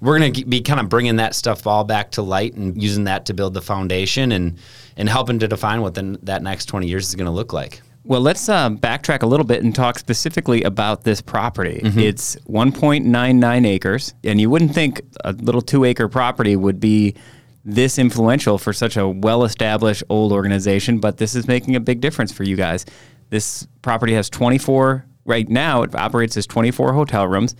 we're 0.02 0.20
going 0.20 0.34
to 0.34 0.46
be 0.46 0.62
kind 0.62 0.80
of 0.80 0.90
bringing 0.90 1.18
that 1.18 1.36
stuff 1.36 1.66
all 1.68 1.84
back 1.84 2.12
to 2.12 2.22
light 2.22 2.54
and 2.56 2.82
using 2.82 3.06
that 3.06 3.26
to 3.28 3.34
build 3.34 3.54
the 3.54 3.62
foundation 3.62 4.32
and, 4.32 4.58
and 4.98 5.08
helping 5.08 5.40
to 5.40 5.48
define 5.48 5.82
what 5.82 5.94
that 5.96 6.42
next 6.42 6.66
20 6.66 6.88
years 6.88 7.08
is 7.08 7.16
going 7.16 7.26
to 7.26 7.32
look 7.32 7.54
like. 7.54 7.82
Well, 8.04 8.22
let's 8.22 8.48
uh, 8.50 8.70
backtrack 8.70 9.24
a 9.24 9.26
little 9.26 9.46
bit 9.46 9.64
and 9.64 9.74
talk 9.74 9.98
specifically 9.98 10.62
about 10.64 11.04
this 11.04 11.22
property. 11.22 11.82
Mm-hmm. 11.84 12.00
It's 12.00 12.36
1.99 12.48 13.66
acres, 13.66 14.14
and 14.24 14.40
you 14.40 14.50
wouldn't 14.50 14.76
think 14.76 15.02
a 15.24 15.34
little 15.34 15.62
two 15.62 15.86
acre 15.86 16.08
property 16.08 16.56
would 16.56 16.80
be 16.80 17.16
this 17.66 17.98
influential 17.98 18.58
for 18.58 18.72
such 18.72 18.96
a 18.96 19.08
well 19.08 19.44
established 19.44 20.04
old 20.08 20.32
organization, 20.32 21.00
but 21.00 21.18
this 21.18 21.36
is 21.36 21.48
making 21.48 21.76
a 21.76 21.80
big 21.80 22.00
difference 22.00 22.32
for 22.32 22.44
you 22.44 22.56
guys. 22.56 22.86
This 23.30 23.68
property 23.82 24.14
has 24.14 24.30
24 24.30 25.06
right 25.26 25.50
now 25.50 25.82
it 25.82 25.94
operates 25.96 26.38
as 26.38 26.46
24 26.46 26.94
hotel 26.94 27.28
rooms 27.28 27.56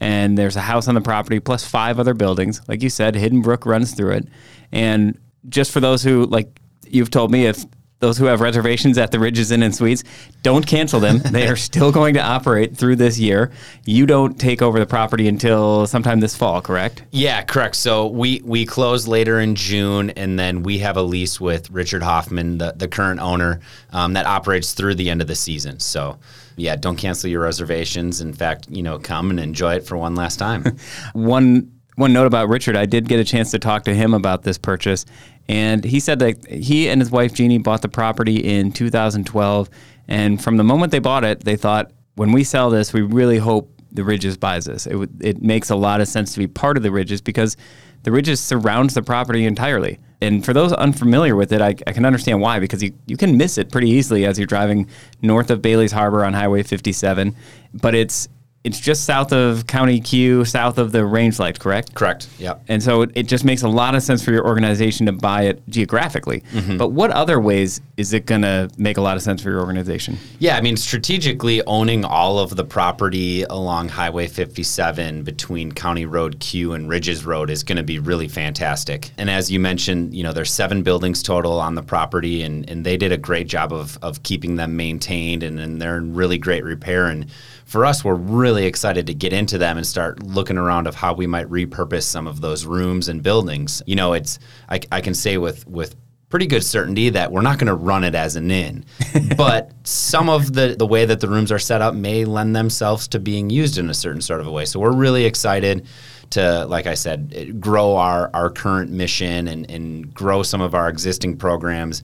and 0.00 0.36
there's 0.36 0.56
a 0.56 0.60
house 0.60 0.88
on 0.88 0.94
the 0.94 1.00
property 1.00 1.38
plus 1.38 1.64
five 1.64 2.00
other 2.00 2.14
buildings 2.14 2.62
like 2.66 2.82
you 2.82 2.88
said 2.88 3.14
hidden 3.14 3.42
brook 3.42 3.66
runs 3.66 3.92
through 3.92 4.12
it 4.12 4.26
and 4.72 5.18
just 5.48 5.70
for 5.70 5.80
those 5.80 6.02
who 6.02 6.24
like 6.26 6.60
you've 6.86 7.10
told 7.10 7.30
me 7.30 7.46
if 7.46 7.64
those 8.00 8.18
who 8.18 8.24
have 8.24 8.40
reservations 8.40 8.98
at 8.98 9.12
the 9.12 9.20
Ridges 9.20 9.50
Inn 9.50 9.62
and 9.62 9.74
Suites, 9.74 10.02
don't 10.42 10.66
cancel 10.66 11.00
them. 11.00 11.18
they 11.18 11.46
are 11.48 11.56
still 11.70 11.92
going 11.92 12.14
to 12.14 12.22
operate 12.22 12.76
through 12.76 12.96
this 12.96 13.18
year. 13.18 13.52
You 13.84 14.06
don't 14.06 14.38
take 14.40 14.62
over 14.62 14.78
the 14.78 14.86
property 14.86 15.28
until 15.28 15.86
sometime 15.86 16.20
this 16.20 16.34
fall, 16.34 16.60
correct? 16.60 17.04
Yeah, 17.12 17.42
correct. 17.42 17.76
So 17.76 18.06
we 18.08 18.40
we 18.44 18.66
close 18.66 19.06
later 19.06 19.38
in 19.38 19.54
June, 19.54 20.10
and 20.10 20.38
then 20.38 20.62
we 20.62 20.78
have 20.78 20.96
a 20.96 21.02
lease 21.02 21.40
with 21.40 21.70
Richard 21.70 22.02
Hoffman, 22.02 22.58
the, 22.58 22.72
the 22.72 22.88
current 22.88 23.20
owner, 23.20 23.60
um, 23.92 24.14
that 24.14 24.26
operates 24.26 24.72
through 24.72 24.94
the 24.94 25.10
end 25.10 25.20
of 25.20 25.28
the 25.28 25.34
season. 25.34 25.78
So 25.78 26.18
yeah, 26.56 26.76
don't 26.76 26.96
cancel 26.96 27.30
your 27.30 27.42
reservations. 27.42 28.20
In 28.20 28.32
fact, 28.32 28.68
you 28.70 28.82
know, 28.82 28.98
come 28.98 29.30
and 29.30 29.38
enjoy 29.38 29.76
it 29.76 29.86
for 29.86 29.96
one 29.96 30.14
last 30.14 30.38
time. 30.38 30.64
one 31.12 31.70
one 31.96 32.12
note 32.12 32.26
about 32.26 32.48
Richard, 32.48 32.76
I 32.76 32.86
did 32.86 33.08
get 33.08 33.20
a 33.20 33.24
chance 33.24 33.50
to 33.50 33.58
talk 33.58 33.84
to 33.84 33.94
him 33.94 34.14
about 34.14 34.42
this 34.42 34.58
purchase, 34.58 35.04
and 35.48 35.84
he 35.84 36.00
said 36.00 36.18
that 36.20 36.46
he 36.46 36.88
and 36.88 37.00
his 37.00 37.10
wife 37.10 37.34
Jeannie 37.34 37.58
bought 37.58 37.82
the 37.82 37.88
property 37.88 38.36
in 38.36 38.72
2012, 38.72 39.70
and 40.08 40.42
from 40.42 40.56
the 40.56 40.64
moment 40.64 40.92
they 40.92 40.98
bought 40.98 41.24
it, 41.24 41.44
they 41.44 41.56
thought, 41.56 41.90
when 42.14 42.32
we 42.32 42.44
sell 42.44 42.70
this, 42.70 42.92
we 42.92 43.02
really 43.02 43.38
hope 43.38 43.70
the 43.92 44.04
Ridges 44.04 44.36
buys 44.36 44.64
this. 44.64 44.86
It, 44.86 45.08
it 45.20 45.42
makes 45.42 45.70
a 45.70 45.76
lot 45.76 46.00
of 46.00 46.08
sense 46.08 46.32
to 46.34 46.38
be 46.38 46.46
part 46.46 46.76
of 46.76 46.82
the 46.82 46.90
Ridges 46.90 47.20
because 47.20 47.56
the 48.02 48.12
Ridges 48.12 48.40
surrounds 48.40 48.94
the 48.94 49.02
property 49.02 49.44
entirely. 49.44 49.98
And 50.22 50.44
for 50.44 50.52
those 50.52 50.72
unfamiliar 50.72 51.34
with 51.34 51.52
it, 51.52 51.60
I, 51.60 51.68
I 51.86 51.92
can 51.92 52.04
understand 52.04 52.40
why 52.40 52.60
because 52.60 52.82
you, 52.82 52.92
you 53.06 53.16
can 53.16 53.36
miss 53.36 53.58
it 53.58 53.70
pretty 53.72 53.88
easily 53.88 54.26
as 54.26 54.38
you're 54.38 54.46
driving 54.46 54.88
north 55.22 55.50
of 55.50 55.62
Bailey's 55.62 55.92
Harbor 55.92 56.24
on 56.24 56.34
Highway 56.34 56.62
57. 56.62 57.34
But 57.74 57.94
it's 57.94 58.28
it's 58.62 58.78
just 58.78 59.04
south 59.04 59.32
of 59.32 59.66
County 59.66 60.00
Q, 60.00 60.44
south 60.44 60.76
of 60.76 60.92
the 60.92 61.04
range 61.06 61.38
light, 61.38 61.58
correct? 61.58 61.94
Correct. 61.94 62.28
Yep. 62.38 62.62
And 62.68 62.82
so 62.82 63.02
it, 63.02 63.10
it 63.14 63.22
just 63.22 63.42
makes 63.42 63.62
a 63.62 63.68
lot 63.68 63.94
of 63.94 64.02
sense 64.02 64.22
for 64.22 64.32
your 64.32 64.46
organization 64.46 65.06
to 65.06 65.12
buy 65.12 65.44
it 65.44 65.66
geographically. 65.70 66.42
Mm-hmm. 66.52 66.76
But 66.76 66.88
what 66.88 67.10
other 67.10 67.40
ways 67.40 67.80
is 67.96 68.12
it 68.12 68.26
going 68.26 68.42
to 68.42 68.68
make 68.76 68.98
a 68.98 69.00
lot 69.00 69.16
of 69.16 69.22
sense 69.22 69.42
for 69.42 69.48
your 69.48 69.60
organization? 69.60 70.18
Yeah, 70.40 70.58
I 70.58 70.60
mean, 70.60 70.76
strategically 70.76 71.64
owning 71.64 72.04
all 72.04 72.38
of 72.38 72.54
the 72.54 72.64
property 72.64 73.44
along 73.44 73.88
Highway 73.88 74.26
57 74.26 75.22
between 75.22 75.72
County 75.72 76.04
Road 76.04 76.38
Q 76.40 76.74
and 76.74 76.86
Ridges 76.86 77.24
Road 77.24 77.48
is 77.48 77.62
going 77.62 77.78
to 77.78 77.82
be 77.82 77.98
really 77.98 78.28
fantastic. 78.28 79.10
And 79.16 79.30
as 79.30 79.50
you 79.50 79.58
mentioned, 79.58 80.12
you 80.12 80.22
know, 80.22 80.34
there's 80.34 80.52
seven 80.52 80.82
buildings 80.82 81.22
total 81.22 81.58
on 81.60 81.76
the 81.76 81.82
property, 81.82 82.42
and, 82.42 82.68
and 82.68 82.84
they 82.84 82.98
did 82.98 83.10
a 83.10 83.18
great 83.18 83.48
job 83.48 83.72
of, 83.72 83.96
of 84.02 84.22
keeping 84.22 84.56
them 84.56 84.76
maintained, 84.76 85.42
and, 85.42 85.58
and 85.58 85.80
they're 85.80 85.96
in 85.96 86.12
really 86.12 86.36
great 86.36 86.62
repair. 86.62 87.06
And 87.06 87.24
for 87.70 87.86
us, 87.86 88.04
we're 88.04 88.14
really 88.14 88.66
excited 88.66 89.06
to 89.06 89.14
get 89.14 89.32
into 89.32 89.56
them 89.56 89.76
and 89.76 89.86
start 89.86 90.24
looking 90.24 90.58
around 90.58 90.88
of 90.88 90.96
how 90.96 91.14
we 91.14 91.28
might 91.28 91.46
repurpose 91.46 92.02
some 92.02 92.26
of 92.26 92.40
those 92.40 92.66
rooms 92.66 93.06
and 93.06 93.22
buildings. 93.22 93.80
You 93.86 93.94
know, 93.94 94.12
it's 94.12 94.40
I, 94.68 94.80
I 94.90 95.00
can 95.00 95.14
say 95.14 95.38
with 95.38 95.68
with 95.68 95.94
pretty 96.30 96.48
good 96.48 96.64
certainty 96.64 97.10
that 97.10 97.30
we're 97.30 97.42
not 97.42 97.58
going 97.58 97.68
to 97.68 97.76
run 97.76 98.02
it 98.02 98.16
as 98.16 98.34
an 98.34 98.50
inn, 98.50 98.84
but 99.36 99.70
some 99.84 100.28
of 100.28 100.52
the 100.52 100.74
the 100.76 100.86
way 100.86 101.04
that 101.04 101.20
the 101.20 101.28
rooms 101.28 101.52
are 101.52 101.60
set 101.60 101.80
up 101.80 101.94
may 101.94 102.24
lend 102.24 102.56
themselves 102.56 103.06
to 103.06 103.20
being 103.20 103.50
used 103.50 103.78
in 103.78 103.88
a 103.88 103.94
certain 103.94 104.20
sort 104.20 104.40
of 104.40 104.48
a 104.48 104.50
way. 104.50 104.64
So 104.64 104.80
we're 104.80 104.90
really 104.90 105.24
excited 105.24 105.86
to, 106.30 106.64
like 106.64 106.88
I 106.88 106.94
said, 106.94 107.60
grow 107.60 107.94
our 107.94 108.32
our 108.34 108.50
current 108.50 108.90
mission 108.90 109.46
and 109.46 109.70
and 109.70 110.12
grow 110.12 110.42
some 110.42 110.60
of 110.60 110.74
our 110.74 110.88
existing 110.88 111.36
programs 111.36 112.02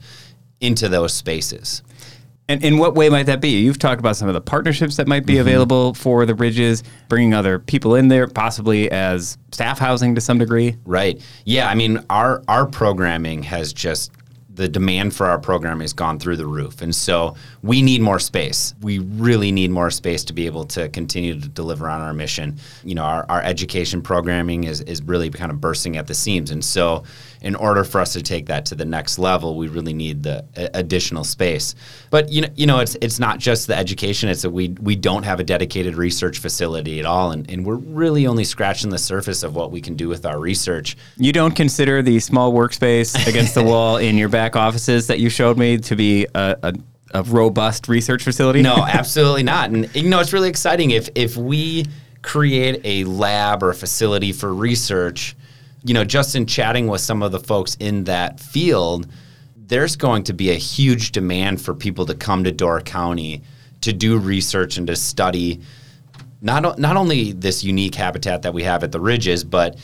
into 0.61 0.89
those 0.89 1.13
spaces. 1.13 1.83
And 2.49 2.63
in 2.63 2.79
what 2.79 2.95
way 2.95 3.09
might 3.09 3.25
that 3.25 3.41
be? 3.41 3.61
You've 3.61 3.79
talked 3.79 3.99
about 3.99 4.17
some 4.17 4.29
of 4.29 4.35
the 4.35 4.41
partnerships 4.41 4.97
that 4.97 5.09
might 5.09 5.27
be 5.27 5.35
mm-hmm. 5.35 5.41
available 5.41 5.95
for 5.95 6.25
the 6.27 6.35
Ridges, 6.35 6.85
bringing 7.09 7.35
other 7.35 7.59
people 7.59 7.97
in 7.97 8.09
there, 8.09 8.29
possibly 8.29 8.91
as 8.91 9.37
staff 9.51 9.79
housing 9.79 10.15
to 10.15 10.21
some 10.21 10.39
degree. 10.39 10.77
Right. 10.85 11.21
Yeah. 11.45 11.69
I 11.69 11.75
mean, 11.75 12.05
our 12.09 12.43
our 12.47 12.67
programming 12.67 13.43
has 13.45 13.73
just 13.73 14.13
the 14.57 14.69
demand 14.69 15.15
for 15.15 15.27
our 15.27 15.39
programming 15.39 15.83
has 15.83 15.93
gone 15.93 16.19
through 16.19 16.37
the 16.37 16.47
roof, 16.47 16.81
and 16.81 16.95
so 16.95 17.37
we 17.63 17.83
need 17.83 18.01
more 18.01 18.19
space. 18.19 18.75
We 18.81 19.01
really 19.01 19.53
need 19.53 19.71
more 19.71 19.91
space 19.91 20.25
to 20.25 20.33
be 20.33 20.47
able 20.47 20.65
to 20.67 20.89
continue 20.89 21.39
to 21.39 21.49
deliver 21.49 21.89
on 21.91 22.01
our 22.01 22.15
mission. 22.15 22.57
You 22.83 22.95
know, 22.95 23.03
our, 23.03 23.27
our 23.29 23.43
education 23.43 24.01
programming 24.03 24.65
is 24.65 24.81
is 24.83 25.03
really 25.03 25.31
kind 25.31 25.51
of 25.51 25.61
bursting 25.61 25.97
at 25.97 26.07
the 26.07 26.15
seams, 26.15 26.51
and 26.51 26.65
so 26.65 27.05
in 27.41 27.55
order 27.55 27.85
for 27.85 28.01
us 28.01 28.13
to 28.15 28.23
take 28.23 28.47
that 28.47 28.67
to 28.67 28.75
the 28.75 28.85
next 28.85 29.19
level, 29.19 29.57
we 29.57 29.69
really 29.69 29.93
need 29.93 30.23
the 30.23 30.45
additional 30.75 31.25
space. 31.25 31.75
But 32.11 32.31
you 32.31 32.43
know, 32.43 32.49
you 32.55 32.67
know, 32.67 32.81
it's 32.81 32.97
it's 33.01 33.19
not 33.19 33.39
just 33.39 33.67
the 33.67 33.77
education. 33.77 34.29
It's 34.29 34.43
that 34.43 34.51
we 34.51 34.69
we 34.81 34.97
don't 34.97 35.23
have 35.25 35.41
a 35.41 35.45
dedicated 35.45 35.97
research 35.97 36.39
facility 36.39 37.01
at 37.01 37.07
all, 37.07 37.33
and, 37.33 37.49
and 37.51 37.65
we're 37.65 37.77
really 37.77 38.27
only 38.27 38.45
scratching 38.45 38.91
the 38.91 38.99
surface 38.99 39.43
of 39.43 39.55
what 39.55 39.71
we 39.71 39.81
can 39.81 39.95
do 39.95 40.09
with 40.09 40.27
our 40.27 40.39
research. 40.39 40.97
You 41.17 41.33
don't 41.33 41.55
consider 41.55 42.03
the 42.03 42.21
small 42.21 42.53
workspace 42.53 43.27
against 43.27 43.55
the 43.55 43.63
wall 43.65 43.97
in 43.97 44.17
your 44.17 44.29
back 44.29 44.57
offices 44.57 45.07
that 45.09 45.19
you 45.19 45.31
showed 45.31 45.59
me 45.59 45.79
to 45.79 45.97
be 45.97 46.27
a, 46.35 46.57
a, 46.63 46.75
a 47.13 47.23
robust 47.25 47.89
research 47.89 48.23
facility? 48.23 48.63
No, 48.63 48.77
absolutely 48.89 49.43
not. 49.43 49.71
And 49.71 49.95
you 49.95 50.09
know, 50.09 50.21
it's 50.21 50.33
really 50.33 50.49
exciting 50.49 50.91
if 50.91 51.09
if 51.15 51.37
we 51.37 51.87
create 52.23 52.81
a 52.85 53.05
lab 53.05 53.63
or 53.63 53.71
a 53.71 53.75
facility 53.75 54.33
for 54.33 54.53
research. 54.53 55.37
You 55.87 55.95
know, 55.95 56.05
just 56.05 56.35
in 56.35 56.47
chatting 56.47 56.89
with 56.89 57.01
some 57.01 57.23
of 57.23 57.31
the 57.31 57.39
folks 57.39 57.77
in 57.77 58.05
that 58.05 58.41
field, 58.41 59.07
there's 59.57 59.95
going 59.95 60.25
to 60.25 60.33
be 60.33 60.51
a 60.51 60.55
huge 60.55 61.13
demand 61.13 61.61
for 61.61 61.75
people 61.75 62.07
to 62.07 62.15
come 62.15 62.43
to 62.45 62.51
Door 62.51 62.81
County 62.83 63.43
to 63.83 63.93
do 63.93 64.19
research 64.19 64.79
and 64.79 64.87
to 64.89 64.97
study 64.97 65.61
not 66.41 66.79
not 66.79 66.97
only 66.97 67.33
this 67.33 67.63
unique 67.63 67.95
habitat 67.95 68.43
that 68.43 68.53
we 68.53 68.65
have 68.65 68.83
at 68.85 68.93
the 68.93 69.01
ridges, 69.01 69.45
but 69.45 69.79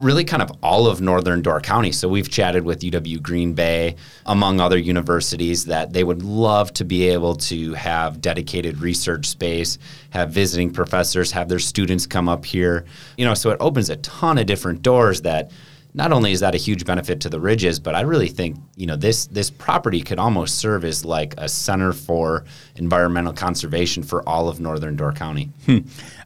really 0.00 0.24
kind 0.24 0.42
of 0.42 0.50
all 0.62 0.86
of 0.86 1.00
northern 1.00 1.42
Door 1.42 1.60
County. 1.60 1.92
So 1.92 2.08
we've 2.08 2.28
chatted 2.28 2.64
with 2.64 2.80
UW 2.80 3.22
Green 3.22 3.52
Bay, 3.52 3.96
among 4.24 4.58
other 4.60 4.78
universities, 4.78 5.66
that 5.66 5.92
they 5.92 6.04
would 6.04 6.22
love 6.22 6.72
to 6.74 6.84
be 6.84 7.08
able 7.08 7.36
to 7.36 7.74
have 7.74 8.20
dedicated 8.20 8.80
research 8.80 9.26
space, 9.26 9.78
have 10.10 10.30
visiting 10.30 10.72
professors, 10.72 11.32
have 11.32 11.48
their 11.48 11.58
students 11.58 12.06
come 12.06 12.28
up 12.28 12.46
here. 12.46 12.86
You 13.18 13.26
know, 13.26 13.34
so 13.34 13.50
it 13.50 13.58
opens 13.60 13.90
a 13.90 13.96
ton 13.96 14.38
of 14.38 14.46
different 14.46 14.82
doors 14.82 15.20
that 15.22 15.50
not 15.92 16.12
only 16.12 16.32
is 16.32 16.40
that 16.40 16.54
a 16.54 16.58
huge 16.58 16.86
benefit 16.86 17.20
to 17.20 17.28
the 17.28 17.40
ridges, 17.40 17.78
but 17.80 17.94
I 17.94 18.02
really 18.02 18.28
think 18.28 18.56
you 18.76 18.86
know 18.86 18.96
this 18.96 19.26
this 19.26 19.50
property 19.50 20.00
could 20.02 20.18
almost 20.18 20.58
serve 20.58 20.84
as 20.84 21.04
like 21.04 21.34
a 21.36 21.48
center 21.48 21.92
for 21.92 22.44
environmental 22.76 23.32
conservation 23.32 24.02
for 24.02 24.26
all 24.26 24.48
of 24.48 24.60
northern 24.60 24.96
Door 24.96 25.12
County. 25.14 25.50
Hmm. 25.66 25.78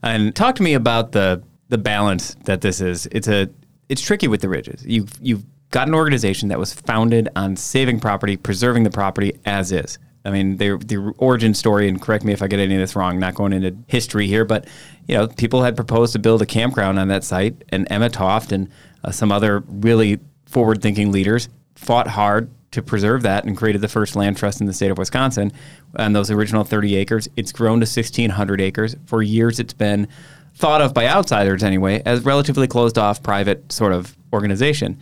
And 0.03 0.37
talk 0.37 0.55
to 0.57 0.63
me 0.63 0.75
about 0.75 1.13
the 1.13 1.43
the 1.71 1.79
balance 1.79 2.37
that 2.45 2.61
this 2.61 2.81
is. 2.81 3.07
It's 3.11 3.27
a 3.27 3.49
it's 3.89 4.03
tricky 4.03 4.29
with 4.29 4.41
the 4.41 4.49
ridges. 4.49 4.85
You've 4.87 5.13
you've 5.21 5.45
got 5.71 5.89
an 5.89 5.95
organization 5.95 6.49
that 6.49 6.59
was 6.59 6.73
founded 6.73 7.29
on 7.37 7.57
saving 7.57 8.01
property, 8.01 8.37
preserving 8.37 8.85
the 8.85 8.91
property 8.91 9.39
as 9.45 9.73
is. 9.73 9.99
I 10.25 10.31
mean, 10.31 10.57
the 10.57 10.79
the 10.79 11.13
origin 11.19 11.53
story, 11.53 11.89
and 11.89 12.01
correct 12.01 12.25
me 12.25 12.33
if 12.33 12.43
I 12.43 12.47
get 12.47 12.61
any 12.61 12.75
of 12.75 12.81
this 12.81 12.97
wrong. 12.97 13.19
Not 13.19 13.35
going 13.35 13.53
into 13.53 13.77
history 13.89 14.27
here, 14.27 14.45
but 14.45 14.67
you 15.07 15.17
know, 15.17 15.29
people 15.29 15.63
had 15.63 15.77
proposed 15.77 16.13
to 16.15 16.19
build 16.19 16.41
a 16.41 16.47
campground 16.47 16.99
on 16.99 17.09
that 17.09 17.25
site, 17.25 17.63
and 17.69 17.87
Emma 17.91 18.09
Toft 18.09 18.53
and 18.53 18.71
uh, 19.03 19.11
some 19.11 19.31
other 19.31 19.61
really 19.67 20.21
forward-thinking 20.47 21.13
leaders 21.13 21.49
fought 21.75 22.07
hard 22.07 22.51
to 22.71 22.83
preserve 22.83 23.23
that 23.23 23.45
and 23.45 23.57
created 23.57 23.81
the 23.81 23.89
first 23.89 24.17
land 24.17 24.37
trust 24.37 24.61
in 24.61 24.67
the 24.67 24.73
state 24.73 24.91
of 24.91 24.99
Wisconsin 24.99 25.53
on 25.97 26.13
those 26.13 26.31
original 26.31 26.65
30 26.65 26.97
acres. 26.97 27.29
It's 27.37 27.53
grown 27.53 27.81
to 27.81 27.87
1,600 27.87 28.61
acres. 28.61 28.97
For 29.07 29.23
years, 29.23 29.61
it's 29.61 29.73
been 29.73 30.09
thought 30.57 30.81
of 30.81 30.95
by 30.95 31.07
outsiders 31.07 31.63
anyway 31.63 32.03
as 32.05 32.25
relatively 32.25 32.67
closed 32.67 32.99
off 32.99 33.23
private 33.23 33.73
sort 33.73 33.93
of 33.93 34.17
organization. 34.33 34.99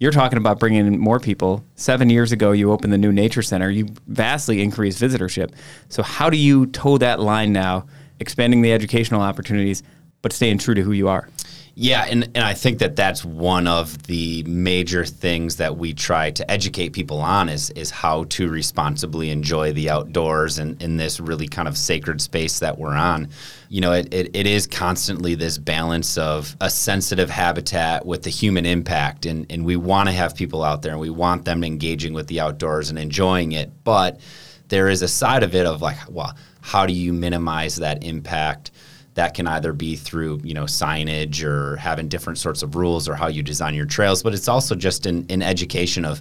You're 0.00 0.12
talking 0.12 0.38
about 0.38 0.58
bringing 0.58 0.86
in 0.86 0.98
more 0.98 1.20
people. 1.20 1.64
Seven 1.76 2.10
years 2.10 2.32
ago, 2.32 2.52
you 2.52 2.72
opened 2.72 2.92
the 2.92 2.98
new 2.98 3.12
nature 3.12 3.42
center. 3.42 3.70
You 3.70 3.88
vastly 4.08 4.60
increased 4.60 5.00
visitorship. 5.00 5.52
So, 5.88 6.02
how 6.02 6.28
do 6.30 6.36
you 6.36 6.66
toe 6.66 6.98
that 6.98 7.20
line 7.20 7.52
now, 7.52 7.86
expanding 8.18 8.60
the 8.60 8.72
educational 8.72 9.22
opportunities, 9.22 9.82
but 10.20 10.32
staying 10.32 10.58
true 10.58 10.74
to 10.74 10.82
who 10.82 10.92
you 10.92 11.08
are? 11.08 11.28
Yeah, 11.76 12.06
and, 12.08 12.24
and 12.36 12.44
I 12.44 12.54
think 12.54 12.78
that 12.78 12.94
that's 12.94 13.24
one 13.24 13.66
of 13.66 14.04
the 14.04 14.44
major 14.44 15.04
things 15.04 15.56
that 15.56 15.76
we 15.76 15.92
try 15.92 16.30
to 16.30 16.48
educate 16.48 16.90
people 16.90 17.18
on 17.18 17.48
is 17.48 17.70
is 17.70 17.90
how 17.90 18.24
to 18.24 18.48
responsibly 18.48 19.30
enjoy 19.30 19.72
the 19.72 19.90
outdoors 19.90 20.60
and 20.60 20.80
in 20.80 20.96
this 20.98 21.18
really 21.18 21.48
kind 21.48 21.66
of 21.66 21.76
sacred 21.76 22.20
space 22.20 22.60
that 22.60 22.78
we're 22.78 22.94
on. 22.94 23.28
You 23.68 23.80
know, 23.80 23.92
it, 23.92 24.14
it, 24.14 24.36
it 24.36 24.46
is 24.46 24.68
constantly 24.68 25.34
this 25.34 25.58
balance 25.58 26.16
of 26.16 26.56
a 26.60 26.70
sensitive 26.70 27.28
habitat 27.28 28.06
with 28.06 28.22
the 28.22 28.30
human 28.30 28.66
impact 28.66 29.26
and, 29.26 29.44
and 29.50 29.64
we 29.64 29.74
want 29.74 30.08
to 30.08 30.14
have 30.14 30.36
people 30.36 30.62
out 30.62 30.82
there 30.82 30.92
and 30.92 31.00
we 31.00 31.10
want 31.10 31.44
them 31.44 31.64
engaging 31.64 32.12
with 32.12 32.28
the 32.28 32.38
outdoors 32.38 32.90
and 32.90 33.00
enjoying 33.00 33.50
it. 33.50 33.72
But 33.82 34.20
there 34.68 34.88
is 34.88 35.02
a 35.02 35.08
side 35.08 35.42
of 35.42 35.56
it 35.56 35.66
of 35.66 35.82
like, 35.82 35.98
well, 36.08 36.36
how 36.60 36.86
do 36.86 36.92
you 36.92 37.12
minimize 37.12 37.76
that 37.76 38.04
impact? 38.04 38.70
That 39.14 39.34
can 39.34 39.46
either 39.46 39.72
be 39.72 39.96
through 39.96 40.40
you 40.42 40.54
know 40.54 40.64
signage 40.64 41.42
or 41.42 41.76
having 41.76 42.08
different 42.08 42.38
sorts 42.38 42.62
of 42.62 42.76
rules 42.76 43.08
or 43.08 43.14
how 43.14 43.28
you 43.28 43.42
design 43.42 43.74
your 43.74 43.86
trails 43.86 44.22
but 44.22 44.34
it's 44.34 44.48
also 44.48 44.74
just 44.74 45.06
in, 45.06 45.24
in 45.26 45.42
education 45.42 46.04
of, 46.04 46.20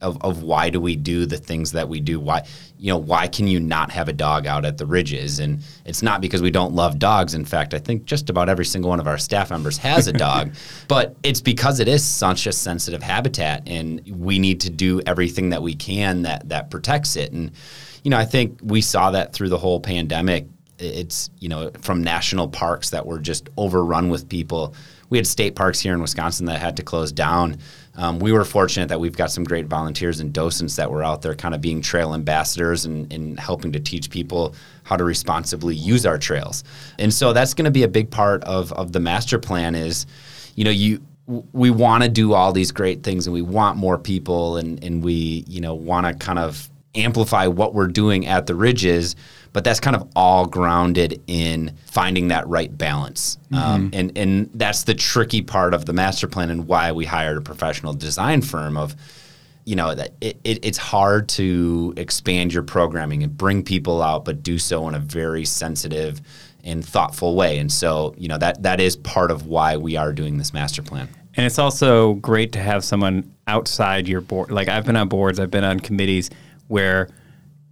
of 0.00 0.20
of 0.22 0.42
why 0.42 0.70
do 0.70 0.80
we 0.80 0.96
do 0.96 1.26
the 1.26 1.36
things 1.36 1.72
that 1.72 1.88
we 1.88 2.00
do? 2.00 2.20
Why 2.20 2.46
you 2.78 2.88
know 2.88 2.98
why 2.98 3.26
can 3.26 3.48
you 3.48 3.58
not 3.58 3.90
have 3.90 4.08
a 4.08 4.12
dog 4.12 4.46
out 4.46 4.64
at 4.64 4.78
the 4.78 4.86
ridges? 4.86 5.40
And 5.40 5.60
it's 5.84 6.02
not 6.02 6.20
because 6.20 6.40
we 6.40 6.50
don't 6.50 6.74
love 6.74 6.98
dogs. 6.98 7.34
In 7.34 7.44
fact 7.44 7.74
i 7.74 7.78
think 7.78 8.04
just 8.04 8.30
about 8.30 8.48
every 8.48 8.64
single 8.64 8.90
one 8.90 9.00
of 9.00 9.06
our 9.06 9.18
staff 9.18 9.50
members 9.50 9.76
has 9.78 10.06
a 10.06 10.12
dog 10.12 10.54
but 10.88 11.16
it's 11.22 11.40
because 11.40 11.80
it 11.80 11.88
is 11.88 12.04
such 12.04 12.46
a 12.46 12.52
sensitive 12.52 13.02
habitat 13.02 13.62
and 13.66 14.02
we 14.08 14.38
need 14.38 14.60
to 14.60 14.70
do 14.70 15.00
everything 15.06 15.50
that 15.50 15.62
we 15.62 15.74
can 15.74 16.22
that 16.22 16.48
that 16.48 16.70
protects 16.70 17.16
it. 17.16 17.32
And 17.32 17.50
you 18.04 18.10
know 18.10 18.18
i 18.18 18.24
think 18.24 18.60
we 18.62 18.80
saw 18.80 19.10
that 19.10 19.32
through 19.32 19.48
the 19.48 19.58
whole 19.58 19.80
pandemic 19.80 20.46
it's 20.78 21.30
you 21.40 21.48
know 21.48 21.70
from 21.80 22.02
national 22.02 22.48
parks 22.48 22.90
that 22.90 23.06
were 23.06 23.18
just 23.18 23.48
overrun 23.56 24.08
with 24.08 24.28
people. 24.28 24.74
We 25.10 25.18
had 25.18 25.26
state 25.26 25.54
parks 25.54 25.80
here 25.80 25.94
in 25.94 26.02
Wisconsin 26.02 26.46
that 26.46 26.60
had 26.60 26.76
to 26.76 26.82
close 26.82 27.12
down. 27.12 27.58
Um, 27.96 28.18
we 28.18 28.30
were 28.30 28.44
fortunate 28.44 28.88
that 28.90 29.00
we've 29.00 29.16
got 29.16 29.30
some 29.30 29.42
great 29.42 29.66
volunteers 29.66 30.20
and 30.20 30.32
docents 30.32 30.76
that 30.76 30.90
were 30.90 31.02
out 31.02 31.22
there, 31.22 31.34
kind 31.34 31.54
of 31.54 31.60
being 31.60 31.80
trail 31.80 32.14
ambassadors 32.14 32.84
and, 32.84 33.12
and 33.12 33.40
helping 33.40 33.72
to 33.72 33.80
teach 33.80 34.10
people 34.10 34.54
how 34.84 34.96
to 34.96 35.04
responsibly 35.04 35.74
use 35.74 36.06
our 36.06 36.18
trails. 36.18 36.62
And 36.98 37.12
so 37.12 37.32
that's 37.32 37.54
going 37.54 37.64
to 37.64 37.70
be 37.70 37.82
a 37.82 37.88
big 37.88 38.10
part 38.10 38.44
of 38.44 38.72
of 38.72 38.92
the 38.92 39.00
master 39.00 39.38
plan. 39.38 39.74
Is 39.74 40.06
you 40.54 40.64
know 40.64 40.70
you 40.70 41.00
we 41.52 41.70
want 41.70 42.02
to 42.02 42.08
do 42.08 42.32
all 42.32 42.52
these 42.52 42.72
great 42.72 43.02
things 43.02 43.26
and 43.26 43.34
we 43.34 43.42
want 43.42 43.76
more 43.76 43.98
people 43.98 44.56
and 44.56 44.82
and 44.82 45.02
we 45.02 45.44
you 45.46 45.60
know 45.60 45.74
want 45.74 46.06
to 46.06 46.14
kind 46.24 46.38
of 46.38 46.68
amplify 46.94 47.46
what 47.46 47.74
we're 47.74 47.86
doing 47.86 48.26
at 48.26 48.46
the 48.46 48.54
ridges 48.54 49.14
but 49.58 49.64
that's 49.64 49.80
kind 49.80 49.96
of 49.96 50.08
all 50.14 50.46
grounded 50.46 51.20
in 51.26 51.76
finding 51.86 52.28
that 52.28 52.46
right 52.46 52.78
balance. 52.78 53.38
Um, 53.52 53.90
and 53.92 54.16
and 54.16 54.48
that's 54.54 54.84
the 54.84 54.94
tricky 54.94 55.42
part 55.42 55.74
of 55.74 55.84
the 55.84 55.92
master 55.92 56.28
plan 56.28 56.48
and 56.50 56.68
why 56.68 56.92
we 56.92 57.04
hired 57.04 57.36
a 57.36 57.40
professional 57.40 57.92
design 57.92 58.40
firm 58.40 58.76
of 58.76 58.94
you 59.64 59.74
know 59.74 59.96
that 59.96 60.12
it, 60.20 60.38
it, 60.44 60.64
it's 60.64 60.78
hard 60.78 61.28
to 61.30 61.92
expand 61.96 62.54
your 62.54 62.62
programming 62.62 63.24
and 63.24 63.36
bring 63.36 63.64
people 63.64 64.00
out 64.00 64.24
but 64.24 64.44
do 64.44 64.60
so 64.60 64.86
in 64.86 64.94
a 64.94 65.00
very 65.00 65.44
sensitive 65.44 66.20
and 66.62 66.84
thoughtful 66.84 67.34
way. 67.34 67.58
And 67.58 67.72
so 67.72 68.14
you 68.16 68.28
know 68.28 68.38
that 68.38 68.62
that 68.62 68.78
is 68.78 68.94
part 68.94 69.32
of 69.32 69.46
why 69.46 69.76
we 69.76 69.96
are 69.96 70.12
doing 70.12 70.38
this 70.38 70.54
master 70.54 70.84
plan. 70.84 71.08
And 71.34 71.44
it's 71.44 71.58
also 71.58 72.14
great 72.14 72.52
to 72.52 72.60
have 72.60 72.84
someone 72.84 73.34
outside 73.48 74.06
your 74.06 74.20
board. 74.20 74.52
Like 74.52 74.68
I've 74.68 74.86
been 74.86 74.94
on 74.94 75.08
boards, 75.08 75.40
I've 75.40 75.50
been 75.50 75.64
on 75.64 75.80
committees 75.80 76.30
where 76.68 77.08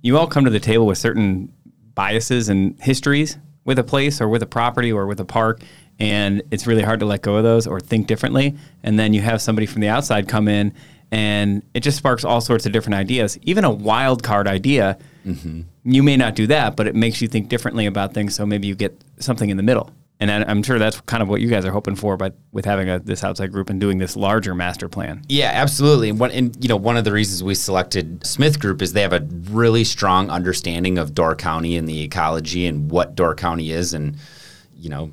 you 0.03 0.19
all 0.19 0.27
come 0.27 0.45
to 0.45 0.51
the 0.51 0.59
table 0.59 0.87
with 0.87 0.99
certain 0.99 1.53
biases 1.97 2.49
and 2.49 2.81
histories 2.81 3.39
with 3.65 3.81
a 3.81 3.85
place 3.85 4.21
or 4.21 4.29
with 4.29 4.43
a 4.45 4.47
property 4.47 4.93
or 4.93 5.07
with 5.07 5.19
a 5.19 5.25
park. 5.25 5.61
And 5.99 6.43
it's 6.53 6.69
really 6.69 6.83
hard 6.83 7.01
to 7.01 7.07
let 7.07 7.23
go 7.23 7.35
of 7.37 7.43
those 7.43 7.67
or 7.67 7.81
think 7.81 8.07
differently. 8.07 8.57
And 8.85 8.97
then 8.97 9.13
you 9.13 9.23
have 9.23 9.43
somebody 9.43 9.67
from 9.67 9.81
the 9.81 9.89
outside 9.89 10.29
come 10.29 10.47
in 10.47 10.73
and 11.11 11.63
it 11.75 11.81
just 11.81 11.97
sparks 11.97 12.25
all 12.25 12.41
sorts 12.41 12.67
of 12.67 12.73
different 12.73 12.95
ideas. 12.95 13.39
Even 13.43 13.65
a 13.65 13.71
wild 13.71 14.23
card 14.23 14.47
idea, 14.47 14.99
mm-hmm. 15.27 15.63
you 15.85 16.03
may 16.03 16.17
not 16.17 16.35
do 16.35 16.47
that, 16.49 16.77
but 16.77 16.87
it 16.87 16.95
makes 16.95 17.21
you 17.21 17.29
think 17.29 17.49
differently 17.49 17.87
about 17.87 18.15
things. 18.15 18.35
So 18.35 18.47
maybe 18.47 18.69
you 18.69 18.75
get 18.75 19.01
something 19.19 19.51
in 19.51 19.57
the 19.57 19.63
middle. 19.63 19.91
And 20.19 20.31
I'm 20.31 20.63
sure 20.63 20.79
that's 20.79 20.99
kind 21.03 21.23
of 21.23 21.29
what 21.29 21.43
you 21.43 21.49
guys 21.49 21.67
are 21.67 21.71
hoping 21.71 21.95
for, 21.95 22.17
but 22.17 22.35
with 22.51 22.65
having 22.65 22.89
a, 22.89 22.99
this 22.99 23.23
outside 23.23 23.53
group 23.53 23.69
and 23.69 23.79
doing 23.79 23.99
this 23.99 24.17
larger 24.17 24.55
master 24.55 24.89
plan. 24.89 25.23
Yeah, 25.29 25.51
absolutely. 25.53 26.09
And, 26.09 26.19
one, 26.19 26.31
and 26.31 26.57
you 26.59 26.71
know, 26.71 26.77
one 26.77 26.97
of 26.97 27.05
the 27.05 27.13
reasons 27.13 27.45
we 27.45 27.55
selected 27.55 28.27
Smith 28.27 28.59
Group 28.59 28.81
is 28.81 28.95
they 28.95 29.03
have 29.03 29.13
a 29.13 29.27
really 29.51 29.85
strong 29.85 30.31
understanding 30.31 30.97
of 30.97 31.15
Door 31.15 31.37
County 31.37 31.77
and 31.77 31.87
the 31.87 32.03
ecology 32.03 32.67
and 32.67 32.91
what 32.91 33.15
Door 33.15 33.35
County 33.35 33.73
is, 33.73 33.93
and 33.93 34.17
you 34.75 34.89
know, 34.89 35.13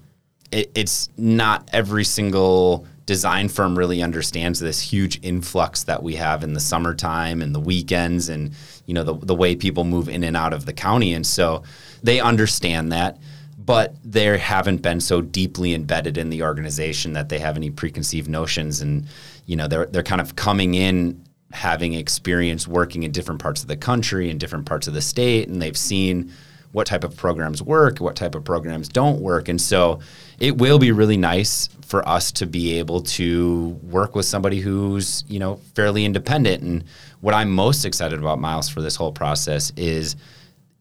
it, 0.54 0.72
it's 0.74 1.10
not 1.18 1.70
every 1.74 2.06
single 2.06 2.88
design 3.06 3.50
firm 3.50 3.78
really 3.78 4.02
understands 4.02 4.62
this 4.62 4.80
huge 4.80 5.20
influx 5.22 5.84
that 5.84 6.02
we 6.02 6.16
have 6.16 6.46
in 6.46 6.54
the 6.54 6.62
summertime 6.62 7.42
and 7.42 7.54
the 7.54 7.60
weekends, 7.60 8.30
and 8.30 8.54
you 8.86 8.94
know, 8.94 9.04
the 9.04 9.16
the 9.16 9.36
way 9.36 9.54
people 9.54 9.84
move 9.84 10.08
in 10.08 10.24
and 10.24 10.38
out 10.38 10.54
of 10.54 10.66
the 10.66 10.72
county, 10.72 11.14
and 11.14 11.28
so 11.28 11.62
they 12.02 12.22
understand 12.22 12.94
that 12.94 13.18
but 13.66 13.96
they 14.04 14.38
haven't 14.38 14.82
been 14.82 15.00
so 15.00 15.22
deeply 15.22 15.74
embedded 15.74 16.18
in 16.18 16.30
the 16.30 16.44
organization 16.44 17.14
that 17.14 17.30
they 17.30 17.40
have 17.40 17.56
any 17.56 17.70
preconceived 17.70 18.30
notions. 18.30 18.82
And 18.82 19.08
you 19.46 19.56
know 19.56 19.68
they're 19.68 19.86
they're 19.86 20.04
kind 20.04 20.22
of 20.22 20.36
coming 20.36 20.76
in 20.76 21.24
having 21.52 21.94
experience 21.94 22.68
working 22.68 23.04
in 23.04 23.12
different 23.12 23.40
parts 23.40 23.62
of 23.62 23.68
the 23.68 23.78
country 23.78 24.30
and 24.30 24.40
different 24.40 24.66
parts 24.66 24.88
of 24.88 24.94
the 24.94 25.02
state. 25.02 25.48
And 25.48 25.62
they've 25.62 25.78
seen 25.78 26.32
what 26.72 26.88
type 26.88 27.04
of 27.04 27.16
programs 27.16 27.62
work 27.62 28.00
what 28.00 28.16
type 28.16 28.36
of 28.36 28.44
programs 28.44 28.90
don't 28.90 29.22
work. 29.22 29.48
And 29.48 29.62
so 29.62 30.00
it 30.40 30.58
will 30.58 30.80
be 30.80 30.92
really 30.92 31.18
nice 31.18 31.70
for 31.86 32.08
us 32.10 32.32
to 32.34 32.48
be 32.48 32.80
able 32.80 33.02
to 33.02 33.80
work 33.84 34.16
with 34.16 34.26
somebody 34.26 34.60
who's 34.60 35.24
you 35.28 35.40
know 35.40 35.56
fairly 35.76 36.04
independent. 36.04 36.64
And 36.64 36.84
what 37.22 37.34
I'm 37.34 37.52
most 37.52 37.86
excited 37.86 38.20
about 38.20 38.40
Myles 38.40 38.68
for 38.68 38.82
this 38.82 38.96
whole 38.96 39.12
process 39.12 39.72
is 39.78 40.16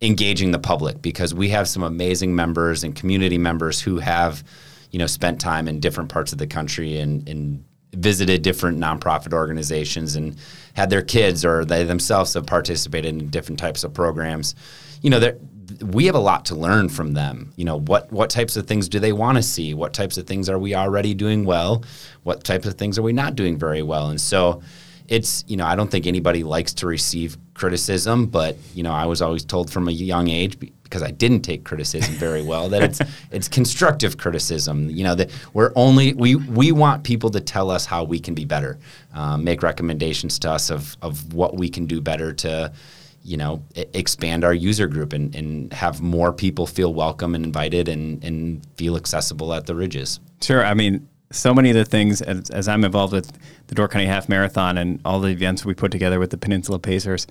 engaging 0.03 0.51
the 0.51 0.59
public 0.59 1.01
because 1.01 1.33
we 1.33 1.49
have 1.49 1.69
some 1.69 1.83
amazing 1.83 2.35
members 2.35 2.83
and 2.83 2.95
community 2.95 3.39
members 3.39 3.81
who 3.81 3.99
have, 3.99 4.43
you 4.91 4.99
know, 4.99 5.07
spent 5.07 5.41
time 5.41 5.69
in 5.69 5.79
different 5.81 6.11
parts 6.11 6.33
of 6.33 6.39
the 6.39 6.47
country 6.47 6.99
and, 6.99 7.27
and 7.29 7.65
visited 7.95 8.43
different 8.43 8.79
nonprofit 8.79 9.33
organizations 9.33 10.17
and 10.17 10.37
had 10.75 10.91
their 10.91 11.03
kids 11.03 11.45
or 11.45 11.65
they 11.65 11.85
themselves 11.85 12.35
have 12.35 12.47
participated 12.47 13.15
in 13.15 13.29
different 13.29 13.61
types 13.61 13.85
of 13.85 13.95
programs. 13.95 14.57
You 15.03 15.11
know, 15.11 15.33
we 15.81 16.07
have 16.07 16.17
a 16.17 16.21
lot 16.21 16.47
to 16.47 16.57
learn 16.57 16.89
from 16.89 17.15
them. 17.15 17.53
You 17.57 17.65
know, 17.65 17.79
what 17.79 18.11
what 18.11 18.29
types 18.29 18.57
of 18.57 18.67
things 18.67 18.89
do 18.89 18.99
they 18.99 19.13
want 19.13 19.37
to 19.37 19.43
see? 19.43 19.73
What 19.73 19.95
types 19.95 20.19
of 20.19 20.27
things 20.27 20.49
are 20.49 20.59
we 20.59 20.75
already 20.75 21.15
doing 21.15 21.45
well? 21.45 21.85
What 22.25 22.43
types 22.43 22.67
of 22.67 22.75
things 22.75 22.99
are 22.99 23.03
we 23.03 23.13
not 23.13 23.37
doing 23.37 23.57
very 23.57 23.83
well? 23.83 24.11
And 24.11 24.21
so 24.21 24.63
it's 25.09 25.45
you 25.47 25.57
know 25.57 25.67
I 25.67 25.77
don't 25.77 25.91
think 25.91 26.07
anybody 26.07 26.45
likes 26.45 26.73
to 26.75 26.87
receive 26.87 27.37
criticism, 27.55 28.27
but 28.27 28.57
you 28.75 28.83
know 28.83 28.93
I 28.93 29.07
was 29.07 29.23
always 29.23 29.45
told 29.45 29.71
from 29.71 29.89
a 29.89 29.93
young 29.93 30.29
age 30.29 30.59
because 30.59 31.03
I 31.03 31.11
didn't 31.11 31.41
take 31.41 31.65
criticism 31.65 32.15
very 32.15 32.43
well 32.43 32.69
that 32.69 32.83
it's 32.83 33.01
it's 33.31 33.49
constructive 33.49 34.19
criticism. 34.19 34.91
You 34.91 35.05
know 35.05 35.15
that 35.15 35.31
we're 35.53 35.73
only 35.77 36.15
we 36.15 36.37
we 36.37 36.73
want 36.73 37.05
people 37.05 37.31
to 37.31 37.41
tell 37.41 37.71
us 37.71 37.87
how 37.87 38.05
we 38.05 38.19
can 38.21 38.35
be 38.35 38.45
better, 38.45 38.79
um, 39.15 39.45
make 39.45 39.63
recommendations 39.63 40.39
to 40.41 40.51
us 40.51 40.71
of 40.71 40.97
of 41.03 41.35
what 41.35 41.57
we 41.57 41.69
can 41.69 41.87
do 41.87 42.01
better 42.01 42.33
to 42.35 42.73
you 43.25 43.37
know 43.37 43.63
expand 43.95 44.45
our 44.45 44.55
user 44.55 44.87
group 44.87 45.13
and, 45.13 45.35
and 45.35 45.73
have 45.73 46.01
more 46.01 46.33
people 46.33 46.67
feel 46.67 46.93
welcome 46.93 47.35
and 47.35 47.45
invited 47.45 47.89
and, 47.89 48.23
and 48.25 48.67
feel 48.77 48.97
accessible 48.97 49.55
at 49.55 49.67
the 49.67 49.75
ridges. 49.75 50.21
Sure. 50.41 50.65
I 50.65 50.75
mean, 50.75 51.09
so 51.33 51.53
many 51.55 51.71
of 51.71 51.77
the 51.77 51.85
things 51.85 52.23
as, 52.23 52.51
as 52.51 52.69
I'm 52.69 52.85
involved 52.85 53.13
with 53.13 53.33
the 53.67 53.75
Door 53.75 53.89
County 53.89 54.07
Half 54.07 54.29
Marathon 54.29 54.79
and 54.79 55.01
all 55.05 55.21
the 55.21 55.29
events 55.29 55.65
we 55.65 55.75
put 55.75 55.91
together 55.91 56.19
with 56.19 56.31
the 56.31 56.39
Peninsula 56.39 56.79
Pacers, 56.79 57.27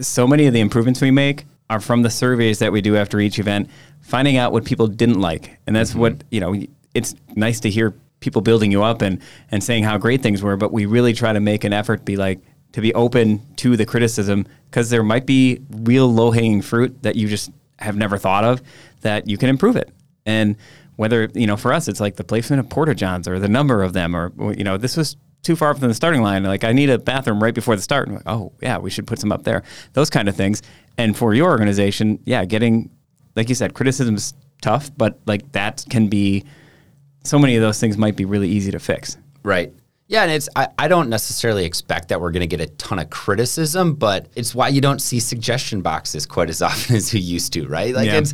so 0.00 0.26
many 0.26 0.46
of 0.46 0.52
the 0.52 0.60
improvements 0.60 1.00
we 1.00 1.10
make 1.10 1.44
are 1.68 1.80
from 1.80 2.02
the 2.02 2.10
surveys 2.10 2.58
that 2.60 2.72
we 2.72 2.80
do 2.80 2.96
after 2.96 3.18
each 3.20 3.38
event, 3.38 3.68
finding 4.00 4.36
out 4.36 4.52
what 4.52 4.64
people 4.64 4.86
didn't 4.86 5.20
like. 5.20 5.58
And 5.66 5.74
that's 5.74 5.94
what, 5.94 6.18
mm-hmm. 6.18 6.28
you 6.30 6.40
know, 6.40 6.62
it's 6.94 7.14
nice 7.34 7.60
to 7.60 7.70
hear 7.70 7.94
people 8.20 8.40
building 8.40 8.70
you 8.70 8.82
up 8.82 9.02
and, 9.02 9.20
and 9.50 9.62
saying 9.62 9.84
how 9.84 9.98
great 9.98 10.22
things 10.22 10.42
were, 10.42 10.56
but 10.56 10.72
we 10.72 10.86
really 10.86 11.12
try 11.12 11.32
to 11.32 11.40
make 11.40 11.64
an 11.64 11.72
effort 11.72 12.04
be 12.04 12.16
like, 12.16 12.40
to 12.72 12.80
be 12.80 12.94
open 12.94 13.40
to 13.56 13.76
the 13.76 13.86
criticism 13.86 14.46
because 14.70 14.90
there 14.90 15.02
might 15.02 15.26
be 15.26 15.60
real 15.70 16.12
low 16.12 16.30
hanging 16.30 16.62
fruit 16.62 17.02
that 17.02 17.16
you 17.16 17.28
just 17.28 17.50
have 17.78 17.96
never 17.96 18.18
thought 18.18 18.44
of 18.44 18.62
that 19.00 19.28
you 19.28 19.38
can 19.38 19.48
improve 19.48 19.76
it. 19.76 19.90
And 20.24 20.56
whether, 20.96 21.28
you 21.34 21.46
know, 21.46 21.56
for 21.56 21.72
us, 21.72 21.88
it's 21.88 22.00
like 22.00 22.16
the 22.16 22.24
placement 22.24 22.60
of 22.60 22.68
porta 22.68 22.94
johns 22.94 23.28
or 23.28 23.38
the 23.38 23.48
number 23.48 23.82
of 23.82 23.92
them 23.92 24.14
or, 24.16 24.32
you 24.54 24.64
know, 24.64 24.76
this 24.76 24.96
was 24.96 25.16
too 25.42 25.54
far 25.56 25.74
from 25.74 25.86
the 25.88 25.94
starting 25.94 26.22
line. 26.22 26.42
Like, 26.42 26.64
I 26.64 26.72
need 26.72 26.90
a 26.90 26.98
bathroom 26.98 27.42
right 27.42 27.54
before 27.54 27.76
the 27.76 27.82
start. 27.82 28.08
And 28.08 28.16
like, 28.16 28.26
oh, 28.26 28.52
yeah, 28.60 28.78
we 28.78 28.90
should 28.90 29.06
put 29.06 29.18
some 29.20 29.30
up 29.30 29.44
there. 29.44 29.62
Those 29.92 30.10
kind 30.10 30.28
of 30.28 30.34
things. 30.36 30.62
And 30.98 31.16
for 31.16 31.34
your 31.34 31.50
organization, 31.50 32.18
yeah, 32.24 32.44
getting, 32.44 32.90
like 33.36 33.48
you 33.48 33.54
said, 33.54 33.74
criticism's 33.74 34.34
tough, 34.62 34.90
but 34.96 35.20
like 35.26 35.52
that 35.52 35.84
can 35.90 36.08
be, 36.08 36.44
so 37.24 37.38
many 37.38 37.56
of 37.56 37.62
those 37.62 37.78
things 37.80 37.98
might 37.98 38.16
be 38.16 38.24
really 38.24 38.48
easy 38.48 38.70
to 38.70 38.78
fix. 38.78 39.18
Right. 39.42 39.72
Yeah, 40.08 40.22
and 40.22 40.30
it's 40.30 40.48
I, 40.54 40.68
I 40.78 40.86
don't 40.86 41.08
necessarily 41.08 41.64
expect 41.64 42.08
that 42.08 42.20
we're 42.20 42.30
going 42.30 42.48
to 42.48 42.56
get 42.56 42.60
a 42.60 42.68
ton 42.76 43.00
of 43.00 43.10
criticism, 43.10 43.94
but 43.94 44.28
it's 44.36 44.54
why 44.54 44.68
you 44.68 44.80
don't 44.80 45.00
see 45.02 45.18
suggestion 45.18 45.82
boxes 45.82 46.26
quite 46.26 46.48
as 46.48 46.62
often 46.70 46.94
as 46.94 47.12
you 47.12 47.18
used 47.20 47.52
to, 47.54 47.66
right? 47.66 47.92
Like 47.94 48.06
Yeah. 48.06 48.18
it's 48.18 48.32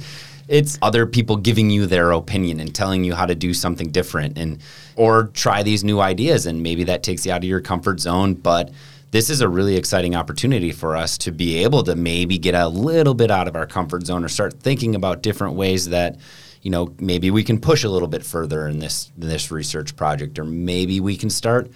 it's 0.48 0.78
other 0.82 1.06
people 1.06 1.36
giving 1.36 1.70
you 1.70 1.86
their 1.86 2.12
opinion 2.12 2.60
and 2.60 2.74
telling 2.74 3.04
you 3.04 3.14
how 3.14 3.26
to 3.26 3.34
do 3.34 3.54
something 3.54 3.90
different 3.90 4.36
and 4.38 4.60
or 4.96 5.24
try 5.34 5.62
these 5.62 5.84
new 5.84 6.00
ideas 6.00 6.46
and 6.46 6.62
maybe 6.62 6.84
that 6.84 7.02
takes 7.02 7.24
you 7.24 7.32
out 7.32 7.38
of 7.38 7.48
your 7.48 7.60
comfort 7.60 8.00
zone, 8.00 8.34
but 8.34 8.70
this 9.12 9.28
is 9.28 9.42
a 9.42 9.48
really 9.48 9.76
exciting 9.76 10.16
opportunity 10.16 10.72
for 10.72 10.96
us 10.96 11.18
to 11.18 11.30
be 11.30 11.62
able 11.62 11.82
to 11.84 11.94
maybe 11.94 12.38
get 12.38 12.54
a 12.54 12.66
little 12.66 13.14
bit 13.14 13.30
out 13.30 13.46
of 13.46 13.54
our 13.54 13.66
comfort 13.66 14.06
zone 14.06 14.24
or 14.24 14.28
start 14.28 14.54
thinking 14.54 14.94
about 14.94 15.22
different 15.22 15.54
ways 15.54 15.90
that 15.90 16.18
you 16.62 16.70
know 16.70 16.94
maybe 16.98 17.30
we 17.30 17.44
can 17.44 17.60
push 17.60 17.84
a 17.84 17.88
little 17.88 18.08
bit 18.08 18.24
further 18.24 18.66
in 18.68 18.78
this 18.78 19.12
in 19.20 19.28
this 19.28 19.50
research 19.50 19.94
project 19.96 20.38
or 20.38 20.44
maybe 20.44 20.98
we 20.98 21.16
can 21.16 21.28
start 21.28 21.70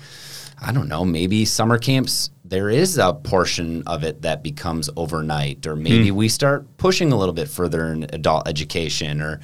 I 0.61 0.73
don't 0.73 0.89
know, 0.89 1.05
maybe 1.05 1.45
summer 1.45 1.79
camps, 1.79 2.31
there 2.45 2.71
is 2.71 2.97
a 2.99 3.13
portion 3.13 3.83
of 3.87 4.05
it 4.05 4.23
that 4.23 4.43
becomes 4.43 4.89
overnight, 4.97 5.67
or 5.67 5.77
maybe 5.77 6.09
hmm. 6.09 6.17
we 6.17 6.29
start 6.29 6.77
pushing 6.77 7.13
a 7.13 7.17
little 7.17 7.35
bit 7.35 7.49
further 7.49 7.93
in 7.93 8.05
adult 8.05 8.49
education, 8.49 9.21
or 9.21 9.41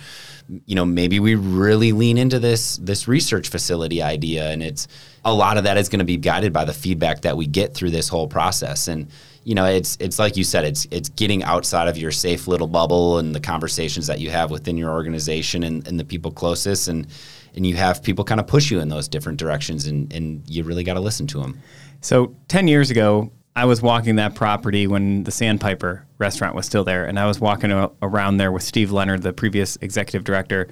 you 0.67 0.75
know, 0.75 0.85
maybe 0.85 1.19
we 1.21 1.35
really 1.35 1.93
lean 1.93 2.19
into 2.19 2.39
this 2.39 2.77
this 2.79 3.09
research 3.09 3.49
facility 3.49 4.03
idea, 4.03 4.51
and 4.51 4.63
it's 4.63 4.89
a 5.25 5.35
lot 5.35 5.59
of 5.59 5.65
that 5.65 5.77
is 5.77 5.89
going 5.89 5.99
to 5.99 6.05
be 6.05 6.17
guided 6.17 6.53
by 6.53 6.65
the 6.65 6.73
feedback 6.73 7.23
that 7.23 7.37
we 7.37 7.47
get 7.47 7.75
through 7.75 7.91
this 7.91 8.09
whole 8.09 8.29
process, 8.29 8.89
and 8.89 9.09
you 9.45 9.55
know, 9.55 9.65
it's 9.65 9.97
it's 10.01 10.19
like 10.19 10.37
you 10.37 10.45
said, 10.45 10.65
it's 10.65 10.87
it's 10.91 11.09
getting 11.09 11.43
outside 11.43 11.89
of 11.89 11.99
your 11.99 12.13
safe 12.13 12.47
little 12.47 12.69
bubble 12.69 13.19
and 13.19 13.35
the 13.35 13.41
conversations 13.41 14.07
that 14.07 14.21
you 14.21 14.31
have 14.31 14.51
within 14.51 14.77
your 14.77 14.93
organization 14.93 15.65
and, 15.65 15.87
and 15.89 15.99
the 15.99 16.05
people 16.05 16.31
closest, 16.31 16.89
and 16.89 17.07
and 17.55 17.67
you 17.67 17.77
have 17.77 18.03
people 18.03 18.25
kind 18.25 18.41
of 18.41 18.47
push 18.47 18.71
you 18.71 18.81
in 18.81 18.89
those 18.89 19.09
different 19.09 19.39
directions, 19.39 19.87
and, 19.87 20.13
and 20.13 20.49
you 20.49 20.65
really 20.65 20.85
got 20.85 20.95
to 20.95 21.01
listen 21.01 21.27
to 21.29 21.41
them. 21.41 21.61
So 22.01 22.35
10 22.49 22.69
years 22.69 22.91
ago, 22.91 23.31
I 23.55 23.67
was 23.67 23.83
walking 23.83 24.17
that 24.17 24.35
property 24.35 24.87
when 24.87 25.25
the 25.25 25.31
Sandpiper 25.31 26.07
restaurant 26.19 26.55
was 26.55 26.65
still 26.65 26.85
there. 26.85 27.05
And 27.05 27.19
I 27.19 27.27
was 27.27 27.39
walking 27.39 27.71
a- 27.71 27.91
around 28.01 28.39
there 28.39 28.51
with 28.51 28.63
Steve 28.63 28.91
Leonard, 28.93 29.23
the 29.23 29.33
previous 29.33 29.77
executive 29.83 30.25
director. 30.25 30.69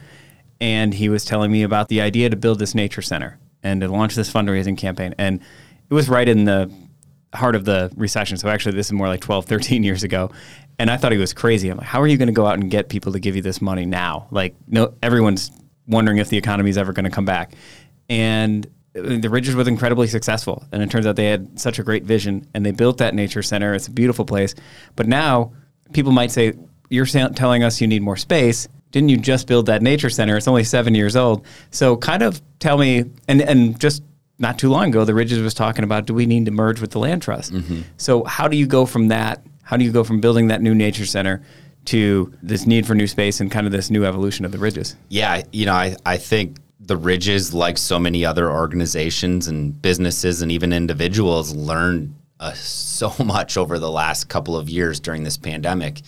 And 0.61 0.95
he 0.95 1.09
was 1.09 1.25
telling 1.25 1.53
me 1.53 1.63
about 1.63 1.89
the 1.89 2.01
idea 2.01 2.31
to 2.31 2.37
build 2.37 2.59
this 2.59 2.75
nature 2.75 3.03
center 3.03 3.39
and 3.63 3.83
to 3.83 3.89
launch 3.89 4.15
this 4.15 4.33
fundraising 4.33 4.79
campaign. 4.79 5.15
And 5.19 5.41
it 5.91 5.95
was 5.95 6.09
right 6.09 6.27
in 6.27 6.45
the 6.45 6.73
heart 7.35 7.55
of 7.55 7.65
the 7.65 7.93
recession. 7.97 8.39
So 8.39 8.49
actually, 8.49 8.77
this 8.77 8.87
is 8.87 8.93
more 8.93 9.09
like 9.09 9.21
12, 9.21 9.45
13 9.47 9.85
years 9.85 10.03
ago. 10.03 10.31
And 10.79 10.91
I 10.91 10.97
thought 10.97 11.13
he 11.13 11.19
was 11.19 11.35
crazy. 11.35 11.69
I'm 11.69 11.77
like, 11.77 11.87
how 11.87 12.01
are 12.01 12.07
you 12.07 12.17
going 12.17 12.29
to 12.29 12.33
go 12.33 12.47
out 12.47 12.55
and 12.55 12.71
get 12.71 12.89
people 12.89 13.13
to 13.13 13.21
give 13.21 13.37
you 13.37 13.43
this 13.43 13.61
money 13.61 13.85
now? 13.85 14.27
Like, 14.31 14.55
no, 14.67 14.95
everyone's 15.03 15.51
wondering 15.87 16.19
if 16.19 16.29
the 16.29 16.37
economy 16.37 16.71
is 16.71 16.79
ever 16.79 16.93
going 16.93 17.05
to 17.05 17.11
come 17.11 17.25
back. 17.25 17.53
And 18.09 18.67
uh, 18.97 19.19
the 19.19 19.31
Ridges 19.31 19.55
was 19.55 19.69
incredibly 19.69 20.07
successful, 20.07 20.65
and 20.73 20.83
it 20.83 20.91
turns 20.91 21.07
out 21.07 21.17
they 21.17 21.27
had 21.27 21.59
such 21.59 21.79
a 21.79 21.83
great 21.83 22.05
vision, 22.05 22.47
and 22.55 22.65
they 22.65 22.73
built 22.73 22.99
that 22.99 23.15
nature 23.15 23.43
center. 23.43 23.75
It's 23.75 23.89
a 23.89 23.93
beautiful 23.93 24.25
place, 24.25 24.55
but 24.97 25.07
now 25.07 25.53
people 25.93 26.13
might 26.13 26.31
say, 26.31 26.55
"You're 26.89 27.07
telling 27.07 27.63
us 27.63 27.81
you 27.81 27.87
need 27.87 28.03
more 28.03 28.17
space." 28.17 28.69
Didn't 28.91 29.11
you 29.11 29.19
just 29.19 29.47
build 29.47 29.67
that 29.67 29.83
nature 29.83 30.11
center? 30.11 30.37
It's 30.37 30.49
only 30.49 30.65
seven 30.65 30.97
years 30.97 31.15
old. 31.15 31.47
So, 31.71 31.97
kind 31.97 32.23
of 32.23 32.43
tell 32.59 32.77
me, 32.77 33.05
and 33.29 33.41
and 33.41 33.79
just 33.79 34.03
not 34.41 34.59
too 34.59 34.71
long 34.71 34.89
ago, 34.89 35.05
the 35.05 35.15
Ridges 35.15 35.41
was 35.41 35.55
talking 35.55 35.85
about, 35.85 36.07
do 36.07 36.15
we 36.15 36.25
need 36.27 36.47
to 36.47 36.51
merge 36.51 36.81
with 36.81 36.91
the 36.91 36.99
land 36.99 37.21
trust? 37.21 37.53
Mm-hmm. 37.53 37.83
So, 37.99 38.25
how 38.25 38.49
do 38.49 38.57
you 38.57 38.67
go 38.67 38.87
from 38.87 39.09
that? 39.09 39.45
How 39.63 39.77
do 39.77 39.85
you 39.85 39.93
go 39.93 40.03
from 40.03 40.21
building 40.21 40.49
that 40.49 40.63
new 40.63 40.75
nature 40.75 41.07
center 41.07 41.43
to 41.87 42.33
this 42.43 42.67
need 42.67 42.87
for 42.87 42.95
new 42.95 43.07
space 43.07 43.41
and 43.41 43.51
kind 43.51 43.67
of 43.67 43.73
this 43.73 43.91
new 43.91 44.05
evolution 44.05 44.45
of 44.45 44.53
the 44.53 44.59
Ridges? 44.59 44.97
Yeah, 45.09 45.43
you 45.53 45.67
know, 45.67 45.75
I, 45.75 45.97
I 46.05 46.17
think 46.17 46.59
the 46.81 46.97
Ridges, 46.97 47.55
like 47.55 47.79
so 47.79 47.99
many 47.99 48.25
other 48.25 48.51
organizations 48.51 49.49
and 49.49 49.81
businesses 49.81 50.43
and 50.43 50.51
even 50.51 50.73
individuals, 50.73 51.55
learned 51.55 52.15
uh, 52.41 52.53
so 52.55 53.13
much 53.25 53.57
over 53.57 53.79
the 53.79 53.91
last 53.91 54.29
couple 54.29 54.57
of 54.57 54.69
years 54.69 55.01
during 55.01 55.25
this 55.25 55.37
pandemic. 55.37 56.01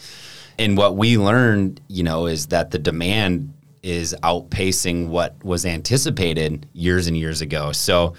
And 0.59 0.77
what 0.77 0.97
we 0.97 1.19
learned, 1.19 1.81
you 1.89 2.03
know, 2.03 2.27
is 2.27 2.47
that 2.49 2.71
the 2.71 2.79
demand 2.79 3.55
is 3.83 4.15
outpacing 4.23 5.09
what 5.09 5.43
was 5.45 5.67
anticipated 5.67 6.67
years 6.73 7.07
and 7.07 7.17
years 7.17 7.41
ago. 7.41 7.73
So, 7.73 8.15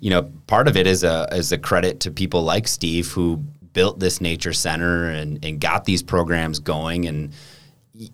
you 0.00 0.10
know, 0.10 0.30
part 0.46 0.66
of 0.66 0.76
it 0.76 0.86
is 0.86 1.04
a 1.04 1.28
is 1.32 1.52
a 1.52 1.58
credit 1.58 2.00
to 2.00 2.10
people 2.10 2.42
like 2.42 2.66
Steve 2.68 3.08
who 3.12 3.42
built 3.74 4.00
this 4.00 4.20
nature 4.20 4.54
center 4.54 5.10
and, 5.10 5.44
and 5.44 5.60
got 5.60 5.84
these 5.84 6.02
programs 6.02 6.58
going 6.58 7.06
and 7.06 7.32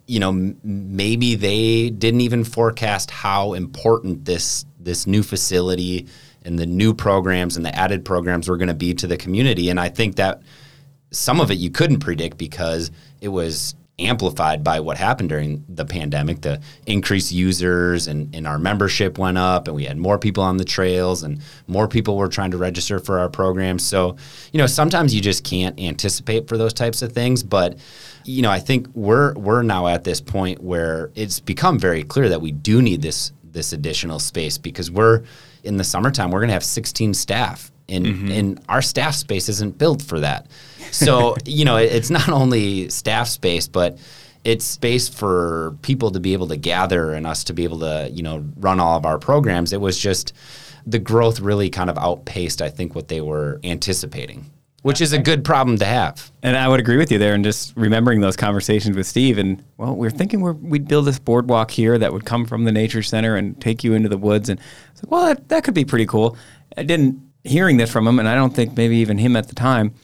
you 0.07 0.21
know 0.21 0.55
maybe 0.63 1.37
they 1.37 1.89
didn't 1.89 2.21
even 2.21 2.45
forecast 2.45 3.11
how 3.11 3.55
important 3.55 4.25
this 4.25 4.67
this 4.79 5.07
new 5.07 5.23
facility 5.23 6.07
and 6.45 6.59
the 6.59 6.67
new 6.67 6.95
programs 6.95 7.57
and 7.57 7.65
the 7.65 7.75
added 7.75 8.05
programs 8.05 8.49
were 8.49 8.57
going 8.57 8.69
to 8.69 8.75
be 8.75 8.95
to 8.95 9.07
the 9.07 9.17
community. 9.17 9.69
And 9.71 9.79
I 9.79 9.89
think 9.89 10.17
that 10.17 10.43
some 11.11 11.41
of 11.41 11.51
it 11.51 11.59
you 11.59 11.71
couldn't 11.71 12.01
predict 12.01 12.39
because 12.39 12.91
it 13.21 13.29
was 13.29 13.75
amplified 14.01 14.65
by 14.65 14.81
what 14.81 14.97
happened 14.97 15.29
during 15.29 15.65
the 15.69 15.85
pandemic. 15.85 16.41
The 16.41 16.61
increased 16.87 17.33
users 17.33 18.07
and, 18.07 18.35
and 18.35 18.47
our 18.47 18.59
membership 18.59 19.19
went 19.19 19.39
up, 19.39 19.69
and 19.69 19.77
we 19.77 19.85
had 19.85 19.97
more 19.97 20.19
people 20.19 20.43
on 20.43 20.57
the 20.57 20.65
trails, 20.65 21.23
and 21.23 21.41
more 21.67 21.89
people 21.89 22.17
were 22.17 22.29
trying 22.29 22.51
to 22.53 22.57
register 22.57 22.99
for 22.99 23.19
our 23.19 23.29
programs. 23.29 23.85
So, 23.85 24.17
you 24.53 24.59
know, 24.59 24.67
sometimes 24.67 25.15
you 25.15 25.21
just 25.21 25.45
can't 25.45 25.79
anticipate 25.79 26.49
for 26.49 26.57
those 26.57 26.73
types 26.73 27.03
of 27.03 27.13
things. 27.13 27.43
But, 27.43 27.79
you 28.25 28.43
know, 28.43 28.51
I 28.51 28.59
think 28.59 28.89
we're 28.95 29.35
we're 29.35 29.63
now 29.63 29.87
at 29.87 30.05
this 30.05 30.21
point 30.21 30.63
where 30.63 31.11
it's 31.15 31.41
become 31.41 31.79
very 31.79 32.03
clear 32.03 32.29
that 32.29 32.41
we 32.41 32.53
do 32.53 32.83
need 32.83 33.03
this 33.03 33.33
this 33.53 33.73
additional 33.73 34.19
space 34.19 34.59
because 34.59 34.91
we're 34.91 35.25
in 35.65 35.77
the 35.77 35.85
summertime 35.85 36.31
we're 36.31 36.39
going 36.39 36.49
to 36.49 36.55
have 36.55 36.65
16 36.65 37.15
staff 37.15 37.71
and 37.91 38.07
mm-hmm. 38.07 38.31
and 38.31 38.61
our 38.69 38.81
staff 38.81 39.15
space 39.15 39.49
isn't 39.49 39.77
built 39.77 40.01
for 40.01 40.21
that. 40.21 40.47
So 40.93 41.37
you 41.45 41.65
know, 41.65 41.77
it, 41.77 41.93
it's 41.93 42.11
not 42.11 42.29
only 42.43 42.89
staff 42.89 43.29
space, 43.29 43.69
but 43.69 43.99
it's 44.45 44.65
space 44.65 45.09
for 45.09 45.77
people 45.83 46.11
to 46.13 46.21
be 46.21 46.33
able 46.33 46.49
to 46.49 46.57
gather 46.57 47.13
and 47.13 47.27
us 47.27 47.45
to 47.45 47.53
be 47.53 47.65
able 47.65 47.81
to 47.81 48.11
you 48.13 48.23
know 48.23 48.45
run 48.57 48.81
all 48.81 48.97
of 48.97 49.07
our 49.07 49.19
programs. 49.19 49.73
It 49.73 49.81
was 49.81 49.99
just 49.99 50.33
the 50.87 50.99
growth 50.99 51.41
really 51.41 51.71
kind 51.71 51.91
of 51.91 51.99
outpaced, 51.99 52.63
I 52.63 52.71
think, 52.71 52.95
what 52.95 53.09
they 53.09 53.21
were 53.21 53.61
anticipating, 53.65 54.51
which 54.83 55.01
is 55.01 55.13
a 55.13 55.19
good 55.19 55.45
problem 55.45 55.77
to 55.79 55.85
have. 55.85 56.31
And 56.43 56.57
I 56.57 56.69
would 56.69 56.81
agree 56.81 56.97
with 56.97 57.13
you 57.13 57.19
there. 57.19 57.35
And 57.35 57.45
just 57.45 57.77
remembering 57.77 58.21
those 58.21 58.37
conversations 58.37 58.97
with 58.97 59.07
Steve, 59.07 59.39
and 59.39 59.63
well, 59.77 59.95
we 59.95 60.07
are 60.07 60.11
thinking 60.11 60.41
we're, 60.41 60.53
we'd 60.53 60.89
build 60.89 61.05
this 61.05 61.19
boardwalk 61.19 61.71
here 61.71 61.99
that 61.99 62.13
would 62.13 62.25
come 62.25 62.47
from 62.47 62.65
the 62.65 62.73
nature 62.73 63.03
center 63.03 63.37
and 63.37 63.61
take 63.61 63.85
you 63.85 63.95
into 63.95 64.09
the 64.09 64.19
woods. 64.19 64.49
And 64.49 64.59
I 64.59 64.63
was 64.93 65.03
like, 65.03 65.11
well, 65.11 65.27
that, 65.27 65.49
that 65.49 65.65
could 65.65 65.75
be 65.75 65.85
pretty 65.85 66.07
cool. 66.07 66.37
I 66.77 66.83
didn't 66.83 67.21
hearing 67.45 67.77
this 67.77 67.91
from 67.91 68.07
him, 68.07 68.19
and 68.19 68.29
I 68.29 68.35
don't 68.35 68.55
think 68.55 68.77
maybe 68.77 68.97
even 68.97 69.19
him 69.19 69.37
at 69.37 69.49
the 69.49 69.55
time 69.55 69.95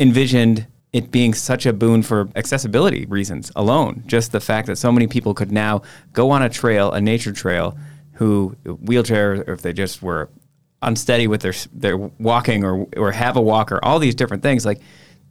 envisioned 0.00 0.66
it 0.92 1.12
being 1.12 1.34
such 1.34 1.66
a 1.66 1.72
boon 1.72 2.02
for 2.02 2.28
accessibility 2.34 3.06
reasons 3.06 3.52
alone. 3.54 4.02
Just 4.06 4.32
the 4.32 4.40
fact 4.40 4.66
that 4.66 4.76
so 4.76 4.90
many 4.90 5.06
people 5.06 5.34
could 5.34 5.52
now 5.52 5.82
go 6.12 6.30
on 6.30 6.42
a 6.42 6.48
trail, 6.48 6.90
a 6.92 7.00
nature 7.00 7.32
trail, 7.32 7.78
who 8.14 8.48
wheelchair 8.64 9.44
or 9.46 9.52
if 9.52 9.62
they 9.62 9.72
just 9.72 10.02
were 10.02 10.28
unsteady 10.82 11.26
with 11.26 11.42
their 11.42 11.54
their 11.72 11.96
walking 11.96 12.64
or 12.64 12.86
or 12.96 13.12
have 13.12 13.36
a 13.36 13.40
walker, 13.40 13.78
all 13.82 13.98
these 13.98 14.14
different 14.14 14.42
things. 14.42 14.66
Like 14.66 14.80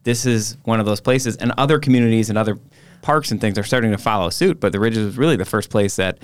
this 0.03 0.25
is 0.25 0.57
one 0.63 0.79
of 0.79 0.85
those 0.85 1.01
places, 1.01 1.35
and 1.37 1.51
other 1.57 1.77
communities 1.77 2.29
and 2.29 2.37
other 2.37 2.57
parks 3.01 3.31
and 3.31 3.41
things 3.41 3.57
are 3.57 3.63
starting 3.63 3.91
to 3.91 3.97
follow 3.97 4.29
suit. 4.29 4.59
But 4.59 4.71
the 4.71 4.79
Ridges 4.79 5.05
was 5.05 5.17
really 5.17 5.35
the 5.35 5.45
first 5.45 5.69
place 5.69 5.97
that 5.97 6.19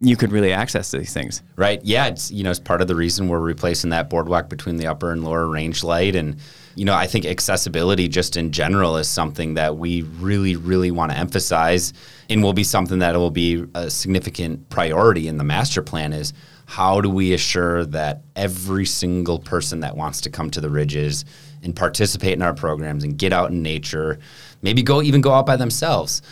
you 0.00 0.16
could 0.16 0.30
really 0.30 0.52
access 0.52 0.90
these 0.90 1.12
things. 1.12 1.42
Right. 1.56 1.80
Yeah. 1.82 2.06
It's 2.06 2.30
you 2.30 2.44
know 2.44 2.50
it's 2.50 2.60
part 2.60 2.82
of 2.82 2.88
the 2.88 2.94
reason 2.94 3.28
we're 3.28 3.40
replacing 3.40 3.90
that 3.90 4.10
boardwalk 4.10 4.48
between 4.48 4.76
the 4.76 4.86
upper 4.86 5.10
and 5.10 5.24
lower 5.24 5.48
range 5.48 5.82
light, 5.82 6.14
and 6.14 6.36
you 6.74 6.84
know 6.84 6.94
I 6.94 7.06
think 7.06 7.24
accessibility 7.24 8.08
just 8.08 8.36
in 8.36 8.52
general 8.52 8.96
is 8.96 9.08
something 9.08 9.54
that 9.54 9.76
we 9.76 10.02
really 10.02 10.56
really 10.56 10.90
want 10.90 11.12
to 11.12 11.18
emphasize, 11.18 11.92
and 12.28 12.42
will 12.42 12.52
be 12.52 12.64
something 12.64 12.98
that 13.00 13.16
will 13.16 13.30
be 13.30 13.64
a 13.74 13.90
significant 13.90 14.68
priority 14.68 15.28
in 15.28 15.38
the 15.38 15.44
master 15.44 15.82
plan. 15.82 16.12
Is 16.12 16.32
how 16.66 17.00
do 17.00 17.10
we 17.10 17.32
assure 17.34 17.84
that 17.86 18.22
every 18.36 18.86
single 18.86 19.38
person 19.38 19.80
that 19.80 19.96
wants 19.96 20.22
to 20.22 20.30
come 20.30 20.50
to 20.50 20.60
the 20.60 20.70
ridges 20.70 21.24
and 21.62 21.74
participate 21.74 22.32
in 22.32 22.42
our 22.42 22.54
programs 22.54 23.04
and 23.04 23.18
get 23.18 23.32
out 23.32 23.50
in 23.50 23.62
nature, 23.62 24.18
maybe 24.62 24.82
go 24.82 25.02
even 25.02 25.20
go 25.20 25.32
out 25.32 25.46
by 25.46 25.56
themselves 25.56 26.22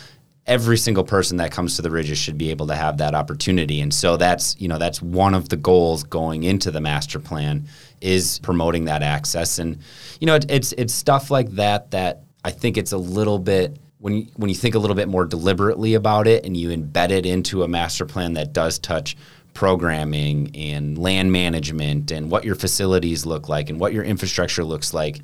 every 0.45 0.77
single 0.77 1.03
person 1.03 1.37
that 1.37 1.51
comes 1.51 1.77
to 1.77 1.81
the 1.81 1.89
ridges 1.89 2.17
should 2.17 2.37
be 2.37 2.49
able 2.49 2.67
to 2.67 2.75
have 2.75 2.97
that 2.97 3.15
opportunity. 3.15 3.79
And 3.79 3.93
so 3.93 4.17
that's 4.17 4.59
you 4.59 4.67
know 4.67 4.77
that's 4.77 5.01
one 5.01 5.33
of 5.33 5.49
the 5.49 5.57
goals 5.57 6.03
going 6.03 6.43
into 6.43 6.71
the 6.71 6.81
master 6.81 7.19
plan 7.19 7.67
is 8.01 8.39
promoting 8.39 8.85
that 8.85 9.03
access. 9.03 9.59
And 9.59 9.79
you 10.19 10.27
know 10.27 10.35
it, 10.35 10.45
it's 10.49 10.73
it's 10.73 10.93
stuff 10.93 11.31
like 11.31 11.51
that 11.51 11.91
that 11.91 12.23
I 12.43 12.51
think 12.51 12.77
it's 12.77 12.91
a 12.91 12.97
little 12.97 13.39
bit 13.39 13.77
when 13.99 14.13
you, 14.17 14.27
when 14.35 14.49
you 14.49 14.55
think 14.55 14.75
a 14.75 14.79
little 14.79 14.97
bit 14.97 15.07
more 15.07 15.25
deliberately 15.25 15.93
about 15.93 16.27
it 16.27 16.45
and 16.45 16.57
you 16.57 16.69
embed 16.69 17.11
it 17.11 17.25
into 17.25 17.63
a 17.63 17.67
master 17.69 18.05
plan 18.05 18.33
that 18.33 18.51
does 18.51 18.77
touch 18.77 19.15
programming 19.53 20.51
and 20.55 20.97
land 20.97 21.31
management 21.31 22.11
and 22.11 22.29
what 22.29 22.43
your 22.43 22.55
facilities 22.55 23.25
look 23.25 23.47
like 23.47 23.69
and 23.69 23.79
what 23.79 23.93
your 23.93 24.03
infrastructure 24.03 24.63
looks 24.63 24.93
like 24.93 25.21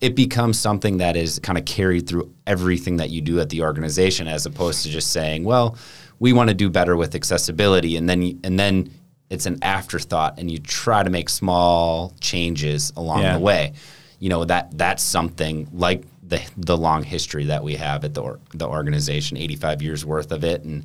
it 0.00 0.14
becomes 0.14 0.58
something 0.58 0.98
that 0.98 1.14
is 1.16 1.38
kind 1.40 1.58
of 1.58 1.64
carried 1.64 2.06
through 2.08 2.32
everything 2.46 2.96
that 2.96 3.10
you 3.10 3.20
do 3.20 3.38
at 3.40 3.50
the 3.50 3.62
organization 3.62 4.26
as 4.28 4.46
opposed 4.46 4.82
to 4.82 4.88
just 4.90 5.10
saying 5.12 5.44
well 5.44 5.76
we 6.18 6.32
want 6.32 6.48
to 6.48 6.54
do 6.54 6.68
better 6.70 6.96
with 6.96 7.14
accessibility 7.14 7.96
and 7.96 8.08
then 8.08 8.40
and 8.44 8.58
then 8.58 8.90
it's 9.28 9.46
an 9.46 9.58
afterthought 9.62 10.38
and 10.38 10.50
you 10.50 10.58
try 10.58 11.02
to 11.02 11.10
make 11.10 11.28
small 11.28 12.12
changes 12.20 12.92
along 12.96 13.22
Yeah. 13.22 13.34
the 13.34 13.40
way 13.40 13.72
you 14.18 14.28
know 14.28 14.44
that 14.44 14.76
that's 14.76 15.02
something 15.02 15.68
like 15.72 16.02
the 16.22 16.40
the 16.56 16.76
long 16.76 17.02
history 17.02 17.44
that 17.46 17.62
we 17.64 17.74
have 17.76 18.04
at 18.04 18.14
the 18.14 18.22
or, 18.22 18.38
the 18.54 18.66
organization 18.66 19.36
85 19.36 19.82
years 19.82 20.04
worth 20.04 20.32
of 20.32 20.44
it 20.44 20.62
and 20.64 20.84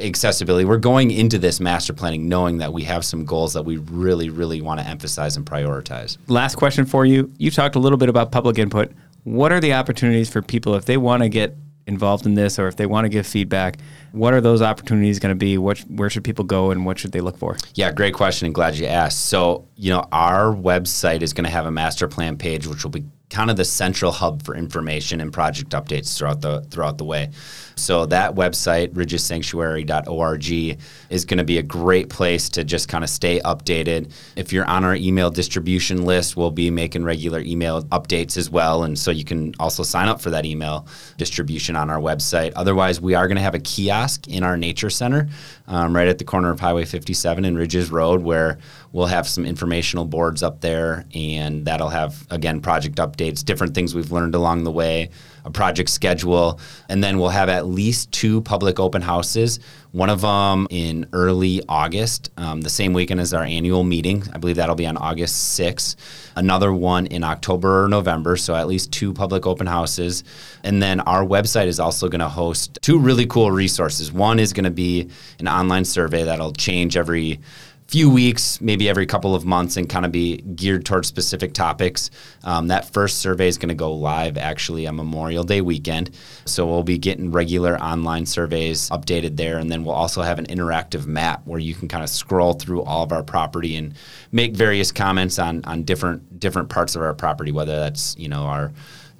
accessibility 0.00 0.64
we're 0.64 0.78
going 0.78 1.10
into 1.10 1.38
this 1.38 1.60
master 1.60 1.92
planning 1.92 2.28
knowing 2.28 2.58
that 2.58 2.72
we 2.72 2.82
have 2.82 3.04
some 3.04 3.24
goals 3.24 3.52
that 3.52 3.62
we 3.62 3.76
really 3.76 4.30
really 4.30 4.60
want 4.60 4.80
to 4.80 4.86
emphasize 4.86 5.36
and 5.36 5.44
prioritize 5.44 6.16
Last 6.28 6.56
question 6.56 6.84
for 6.84 7.04
you. 7.04 7.30
You 7.38 7.50
talked 7.50 7.76
a 7.76 7.78
little 7.78 7.98
bit 7.98 8.08
about 8.08 8.32
public 8.32 8.58
input. 8.58 8.92
What 9.24 9.52
are 9.52 9.60
the 9.60 9.74
opportunities 9.74 10.30
for 10.30 10.42
people 10.42 10.74
if 10.74 10.84
they 10.84 10.96
want 10.96 11.22
to 11.22 11.28
get 11.28 11.56
involved 11.86 12.26
in 12.26 12.34
this 12.34 12.58
or 12.58 12.68
if 12.68 12.76
they 12.76 12.86
want 12.86 13.04
to 13.04 13.08
give 13.08 13.26
feedback? 13.26 13.78
What 14.12 14.34
are 14.34 14.40
those 14.40 14.62
opportunities 14.62 15.18
going 15.18 15.34
to 15.34 15.38
be? 15.38 15.58
What, 15.58 15.78
where 15.80 16.10
should 16.10 16.24
people 16.24 16.44
go 16.44 16.70
and 16.70 16.86
what 16.86 16.98
should 16.98 17.12
they 17.12 17.20
look 17.20 17.36
for? 17.38 17.56
Yeah, 17.74 17.92
great 17.92 18.14
question 18.14 18.46
and 18.46 18.54
glad 18.54 18.76
you 18.76 18.86
asked. 18.86 19.26
So, 19.26 19.68
you 19.76 19.90
know, 19.90 20.06
our 20.12 20.54
website 20.54 21.22
is 21.22 21.32
going 21.32 21.44
to 21.44 21.50
have 21.50 21.66
a 21.66 21.70
master 21.70 22.08
plan 22.08 22.36
page, 22.36 22.66
which 22.66 22.82
will 22.82 22.90
be 22.90 23.04
kind 23.32 23.50
of 23.50 23.56
the 23.56 23.64
central 23.64 24.12
hub 24.12 24.42
for 24.42 24.54
information 24.54 25.20
and 25.20 25.32
project 25.32 25.70
updates 25.70 26.16
throughout 26.16 26.42
the 26.42 26.60
throughout 26.70 26.98
the 26.98 27.04
way. 27.04 27.30
So 27.74 28.04
that 28.06 28.34
website, 28.34 28.88
ridgessanctuary.org, 28.90 30.78
is 31.10 31.24
going 31.24 31.38
to 31.38 31.44
be 31.44 31.56
a 31.58 31.62
great 31.62 32.10
place 32.10 32.50
to 32.50 32.64
just 32.64 32.88
kind 32.88 33.02
of 33.02 33.08
stay 33.08 33.40
updated. 33.40 34.12
If 34.36 34.52
you're 34.52 34.66
on 34.66 34.84
our 34.84 34.94
email 34.94 35.30
distribution 35.30 36.04
list, 36.04 36.36
we'll 36.36 36.50
be 36.50 36.70
making 36.70 37.04
regular 37.04 37.40
email 37.40 37.82
updates 37.84 38.36
as 38.36 38.50
well. 38.50 38.84
And 38.84 38.98
so 38.98 39.10
you 39.10 39.24
can 39.24 39.54
also 39.58 39.82
sign 39.82 40.08
up 40.08 40.20
for 40.20 40.30
that 40.30 40.44
email 40.44 40.86
distribution 41.16 41.74
on 41.74 41.88
our 41.88 41.98
website. 41.98 42.52
Otherwise, 42.56 43.00
we 43.00 43.14
are 43.14 43.26
going 43.26 43.36
to 43.36 43.42
have 43.42 43.54
a 43.54 43.60
kiosk 43.60 44.28
in 44.28 44.42
our 44.42 44.58
nature 44.58 44.90
center 44.90 45.28
um, 45.66 45.96
right 45.96 46.08
at 46.08 46.18
the 46.18 46.24
corner 46.24 46.50
of 46.50 46.60
Highway 46.60 46.84
57 46.84 47.44
and 47.44 47.56
Ridges 47.56 47.90
Road 47.90 48.22
where 48.22 48.58
we'll 48.92 49.06
have 49.06 49.26
some 49.26 49.44
informational 49.44 50.04
boards 50.04 50.42
up 50.42 50.60
there 50.60 51.04
and 51.14 51.64
that'll 51.64 51.88
have, 51.88 52.26
again, 52.30 52.60
project 52.60 52.96
updates, 52.96 53.44
different 53.44 53.74
things 53.74 53.94
we've 53.94 54.12
learned 54.12 54.34
along 54.34 54.64
the 54.64 54.70
way 54.70 55.10
a 55.44 55.50
project 55.50 55.88
schedule, 55.88 56.60
and 56.88 57.02
then 57.02 57.18
we'll 57.18 57.28
have 57.28 57.48
at 57.48 57.66
least 57.66 58.12
two 58.12 58.40
public 58.42 58.78
open 58.78 59.02
houses. 59.02 59.58
One 59.90 60.08
of 60.08 60.20
them 60.22 60.66
in 60.70 61.06
early 61.12 61.62
August, 61.68 62.30
um, 62.36 62.60
the 62.60 62.70
same 62.70 62.92
weekend 62.92 63.20
as 63.20 63.34
our 63.34 63.42
annual 63.42 63.84
meeting. 63.84 64.24
I 64.32 64.38
believe 64.38 64.56
that'll 64.56 64.74
be 64.74 64.86
on 64.86 64.96
August 64.96 65.58
6th. 65.58 65.96
Another 66.36 66.72
one 66.72 67.06
in 67.06 67.24
October 67.24 67.84
or 67.84 67.88
November, 67.88 68.36
so 68.36 68.54
at 68.54 68.68
least 68.68 68.92
two 68.92 69.12
public 69.12 69.46
open 69.46 69.66
houses. 69.66 70.24
And 70.62 70.82
then 70.82 71.00
our 71.00 71.24
website 71.24 71.66
is 71.66 71.80
also 71.80 72.08
going 72.08 72.20
to 72.20 72.28
host 72.28 72.78
two 72.80 72.98
really 72.98 73.26
cool 73.26 73.50
resources. 73.50 74.12
One 74.12 74.38
is 74.38 74.52
going 74.52 74.64
to 74.64 74.70
be 74.70 75.10
an 75.40 75.48
online 75.48 75.84
survey 75.84 76.24
that'll 76.24 76.52
change 76.52 76.96
every 76.96 77.40
few 77.92 78.08
weeks, 78.08 78.58
maybe 78.62 78.88
every 78.88 79.04
couple 79.04 79.34
of 79.34 79.44
months, 79.44 79.76
and 79.76 79.86
kind 79.86 80.06
of 80.06 80.10
be 80.10 80.38
geared 80.38 80.86
towards 80.86 81.06
specific 81.06 81.52
topics. 81.52 82.10
Um, 82.42 82.68
that 82.68 82.90
first 82.90 83.18
survey 83.18 83.48
is 83.48 83.58
going 83.58 83.68
to 83.68 83.74
go 83.74 83.92
live 83.92 84.38
actually 84.38 84.86
on 84.86 84.96
Memorial 84.96 85.44
Day 85.44 85.60
weekend. 85.60 86.10
So 86.46 86.64
we'll 86.64 86.84
be 86.84 86.96
getting 86.96 87.30
regular 87.30 87.78
online 87.78 88.24
surveys 88.24 88.88
updated 88.88 89.36
there. 89.36 89.58
And 89.58 89.70
then 89.70 89.84
we'll 89.84 89.94
also 89.94 90.22
have 90.22 90.38
an 90.38 90.46
interactive 90.46 91.04
map 91.04 91.42
where 91.44 91.60
you 91.60 91.74
can 91.74 91.86
kind 91.86 92.02
of 92.02 92.08
scroll 92.08 92.54
through 92.54 92.82
all 92.82 93.02
of 93.02 93.12
our 93.12 93.22
property 93.22 93.76
and 93.76 93.92
make 94.32 94.56
various 94.56 94.90
comments 94.90 95.38
on, 95.38 95.62
on 95.66 95.82
different 95.82 96.40
different 96.40 96.70
parts 96.70 96.96
of 96.96 97.02
our 97.02 97.12
property, 97.12 97.52
whether 97.52 97.78
that's, 97.78 98.16
you 98.18 98.28
know, 98.28 98.44
our 98.44 98.72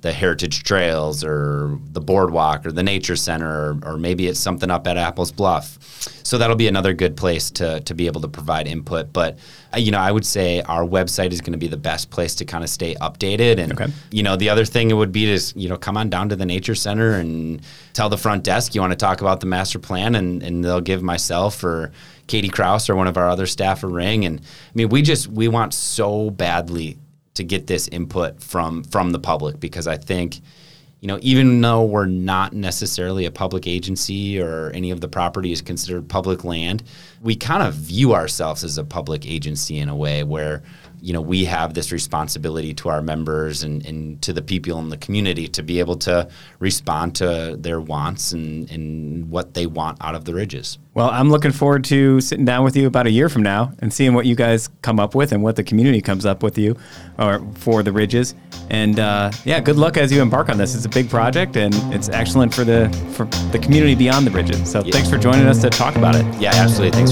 the 0.02 0.12
heritage 0.12 0.64
trails 0.64 1.24
or 1.24 1.78
the 1.92 2.00
boardwalk 2.00 2.66
or 2.66 2.72
the 2.72 2.82
nature 2.82 3.14
center 3.14 3.48
or, 3.48 3.78
or, 3.84 3.96
maybe 3.96 4.26
it's 4.26 4.40
something 4.40 4.68
up 4.68 4.84
at 4.88 4.96
Apples 4.96 5.30
Bluff. 5.30 5.78
So 6.24 6.38
that'll 6.38 6.56
be 6.56 6.66
another 6.66 6.92
good 6.92 7.16
place 7.16 7.52
to 7.52 7.80
to 7.80 7.94
be 7.94 8.06
able 8.06 8.20
to 8.22 8.28
provide 8.28 8.66
input. 8.66 9.12
But 9.12 9.38
uh, 9.72 9.78
you 9.78 9.92
know, 9.92 10.00
I 10.00 10.10
would 10.10 10.26
say 10.26 10.60
our 10.62 10.84
website 10.84 11.32
is 11.32 11.40
going 11.40 11.52
to 11.52 11.58
be 11.58 11.68
the 11.68 11.76
best 11.76 12.10
place 12.10 12.34
to 12.36 12.44
kind 12.44 12.64
of 12.64 12.70
stay 12.70 12.96
updated. 12.96 13.58
And 13.58 13.72
okay. 13.72 13.92
you 14.10 14.24
know, 14.24 14.34
the 14.34 14.50
other 14.50 14.64
thing 14.64 14.90
it 14.90 14.94
would 14.94 15.12
be 15.12 15.36
to 15.36 15.58
you 15.58 15.68
know 15.68 15.76
come 15.76 15.96
on 15.96 16.10
down 16.10 16.28
to 16.30 16.36
the 16.36 16.46
nature 16.46 16.74
center 16.74 17.12
and 17.12 17.62
tell 17.92 18.08
the 18.08 18.18
front 18.18 18.42
desk 18.42 18.74
you 18.74 18.80
want 18.80 18.92
to 18.92 18.96
talk 18.96 19.20
about 19.20 19.38
the 19.38 19.46
master 19.46 19.78
plan, 19.78 20.16
and 20.16 20.42
and 20.42 20.64
they'll 20.64 20.80
give 20.80 21.02
myself 21.02 21.62
or 21.62 21.92
Katie 22.26 22.48
Kraus 22.48 22.90
or 22.90 22.96
one 22.96 23.06
of 23.06 23.16
our 23.16 23.28
other 23.28 23.46
staff 23.46 23.84
a 23.84 23.86
ring. 23.86 24.24
And 24.24 24.40
I 24.40 24.72
mean, 24.74 24.88
we 24.88 25.02
just 25.02 25.28
we 25.28 25.46
want 25.46 25.74
so 25.74 26.30
badly 26.30 26.98
to 27.34 27.44
get 27.44 27.66
this 27.66 27.88
input 27.88 28.42
from 28.42 28.84
from 28.84 29.10
the 29.10 29.18
public 29.18 29.58
because 29.60 29.86
I 29.86 29.96
think 29.96 30.40
you 31.00 31.08
know 31.08 31.18
even 31.22 31.60
though 31.60 31.84
we're 31.84 32.06
not 32.06 32.52
necessarily 32.52 33.24
a 33.24 33.30
public 33.30 33.66
agency 33.66 34.40
or 34.40 34.70
any 34.70 34.90
of 34.90 35.00
the 35.00 35.08
property 35.08 35.52
is 35.52 35.62
considered 35.62 36.08
public 36.08 36.44
land 36.44 36.82
we 37.22 37.36
kind 37.36 37.62
of 37.62 37.74
view 37.74 38.14
ourselves 38.14 38.64
as 38.64 38.78
a 38.78 38.84
public 38.84 39.26
agency 39.26 39.78
in 39.78 39.88
a 39.88 39.96
way 39.96 40.24
where 40.24 40.62
you 41.02 41.12
know 41.12 41.20
we 41.20 41.44
have 41.44 41.74
this 41.74 41.90
responsibility 41.90 42.72
to 42.72 42.88
our 42.88 43.02
members 43.02 43.64
and, 43.64 43.84
and 43.84 44.22
to 44.22 44.32
the 44.32 44.40
people 44.40 44.78
in 44.78 44.88
the 44.88 44.96
community 44.96 45.48
to 45.48 45.62
be 45.62 45.80
able 45.80 45.96
to 45.96 46.28
respond 46.60 47.14
to 47.16 47.56
their 47.58 47.80
wants 47.80 48.32
and, 48.32 48.70
and 48.70 49.28
what 49.28 49.54
they 49.54 49.66
want 49.66 49.98
out 50.00 50.14
of 50.14 50.24
the 50.24 50.32
ridges. 50.32 50.78
Well 50.94 51.10
i'm 51.10 51.30
looking 51.30 51.52
forward 51.52 51.84
to 51.84 52.20
sitting 52.20 52.44
down 52.44 52.64
with 52.64 52.76
you 52.76 52.86
about 52.86 53.06
a 53.06 53.10
year 53.10 53.28
from 53.28 53.42
now 53.42 53.72
and 53.80 53.92
seeing 53.92 54.14
what 54.14 54.26
you 54.26 54.36
guys 54.36 54.68
come 54.82 55.00
up 55.00 55.14
with 55.14 55.32
and 55.32 55.42
what 55.42 55.56
the 55.56 55.64
community 55.64 56.00
comes 56.00 56.24
up 56.24 56.42
with 56.42 56.56
you 56.56 56.76
or 57.18 57.44
for 57.54 57.82
the 57.82 57.92
ridges. 57.92 58.34
And 58.70 59.00
uh, 59.00 59.32
yeah 59.44 59.60
good 59.60 59.76
luck 59.76 59.96
as 59.96 60.12
you 60.12 60.22
embark 60.22 60.48
on 60.48 60.56
this. 60.56 60.74
It's 60.74 60.84
a 60.84 60.88
big 60.88 61.10
project 61.10 61.56
and 61.56 61.74
it's 61.92 62.08
excellent 62.10 62.54
for 62.54 62.64
the 62.64 62.88
for 63.14 63.26
the 63.50 63.58
community 63.58 63.94
beyond 63.94 64.26
the 64.26 64.30
ridges. 64.30 64.70
So 64.70 64.84
yeah. 64.84 64.92
thanks 64.92 65.10
for 65.10 65.18
joining 65.18 65.46
us 65.46 65.60
to 65.62 65.70
talk 65.70 65.96
about 65.96 66.14
it. 66.14 66.24
Yeah 66.40 66.52
absolutely. 66.54 66.96
Thanks 66.96 67.11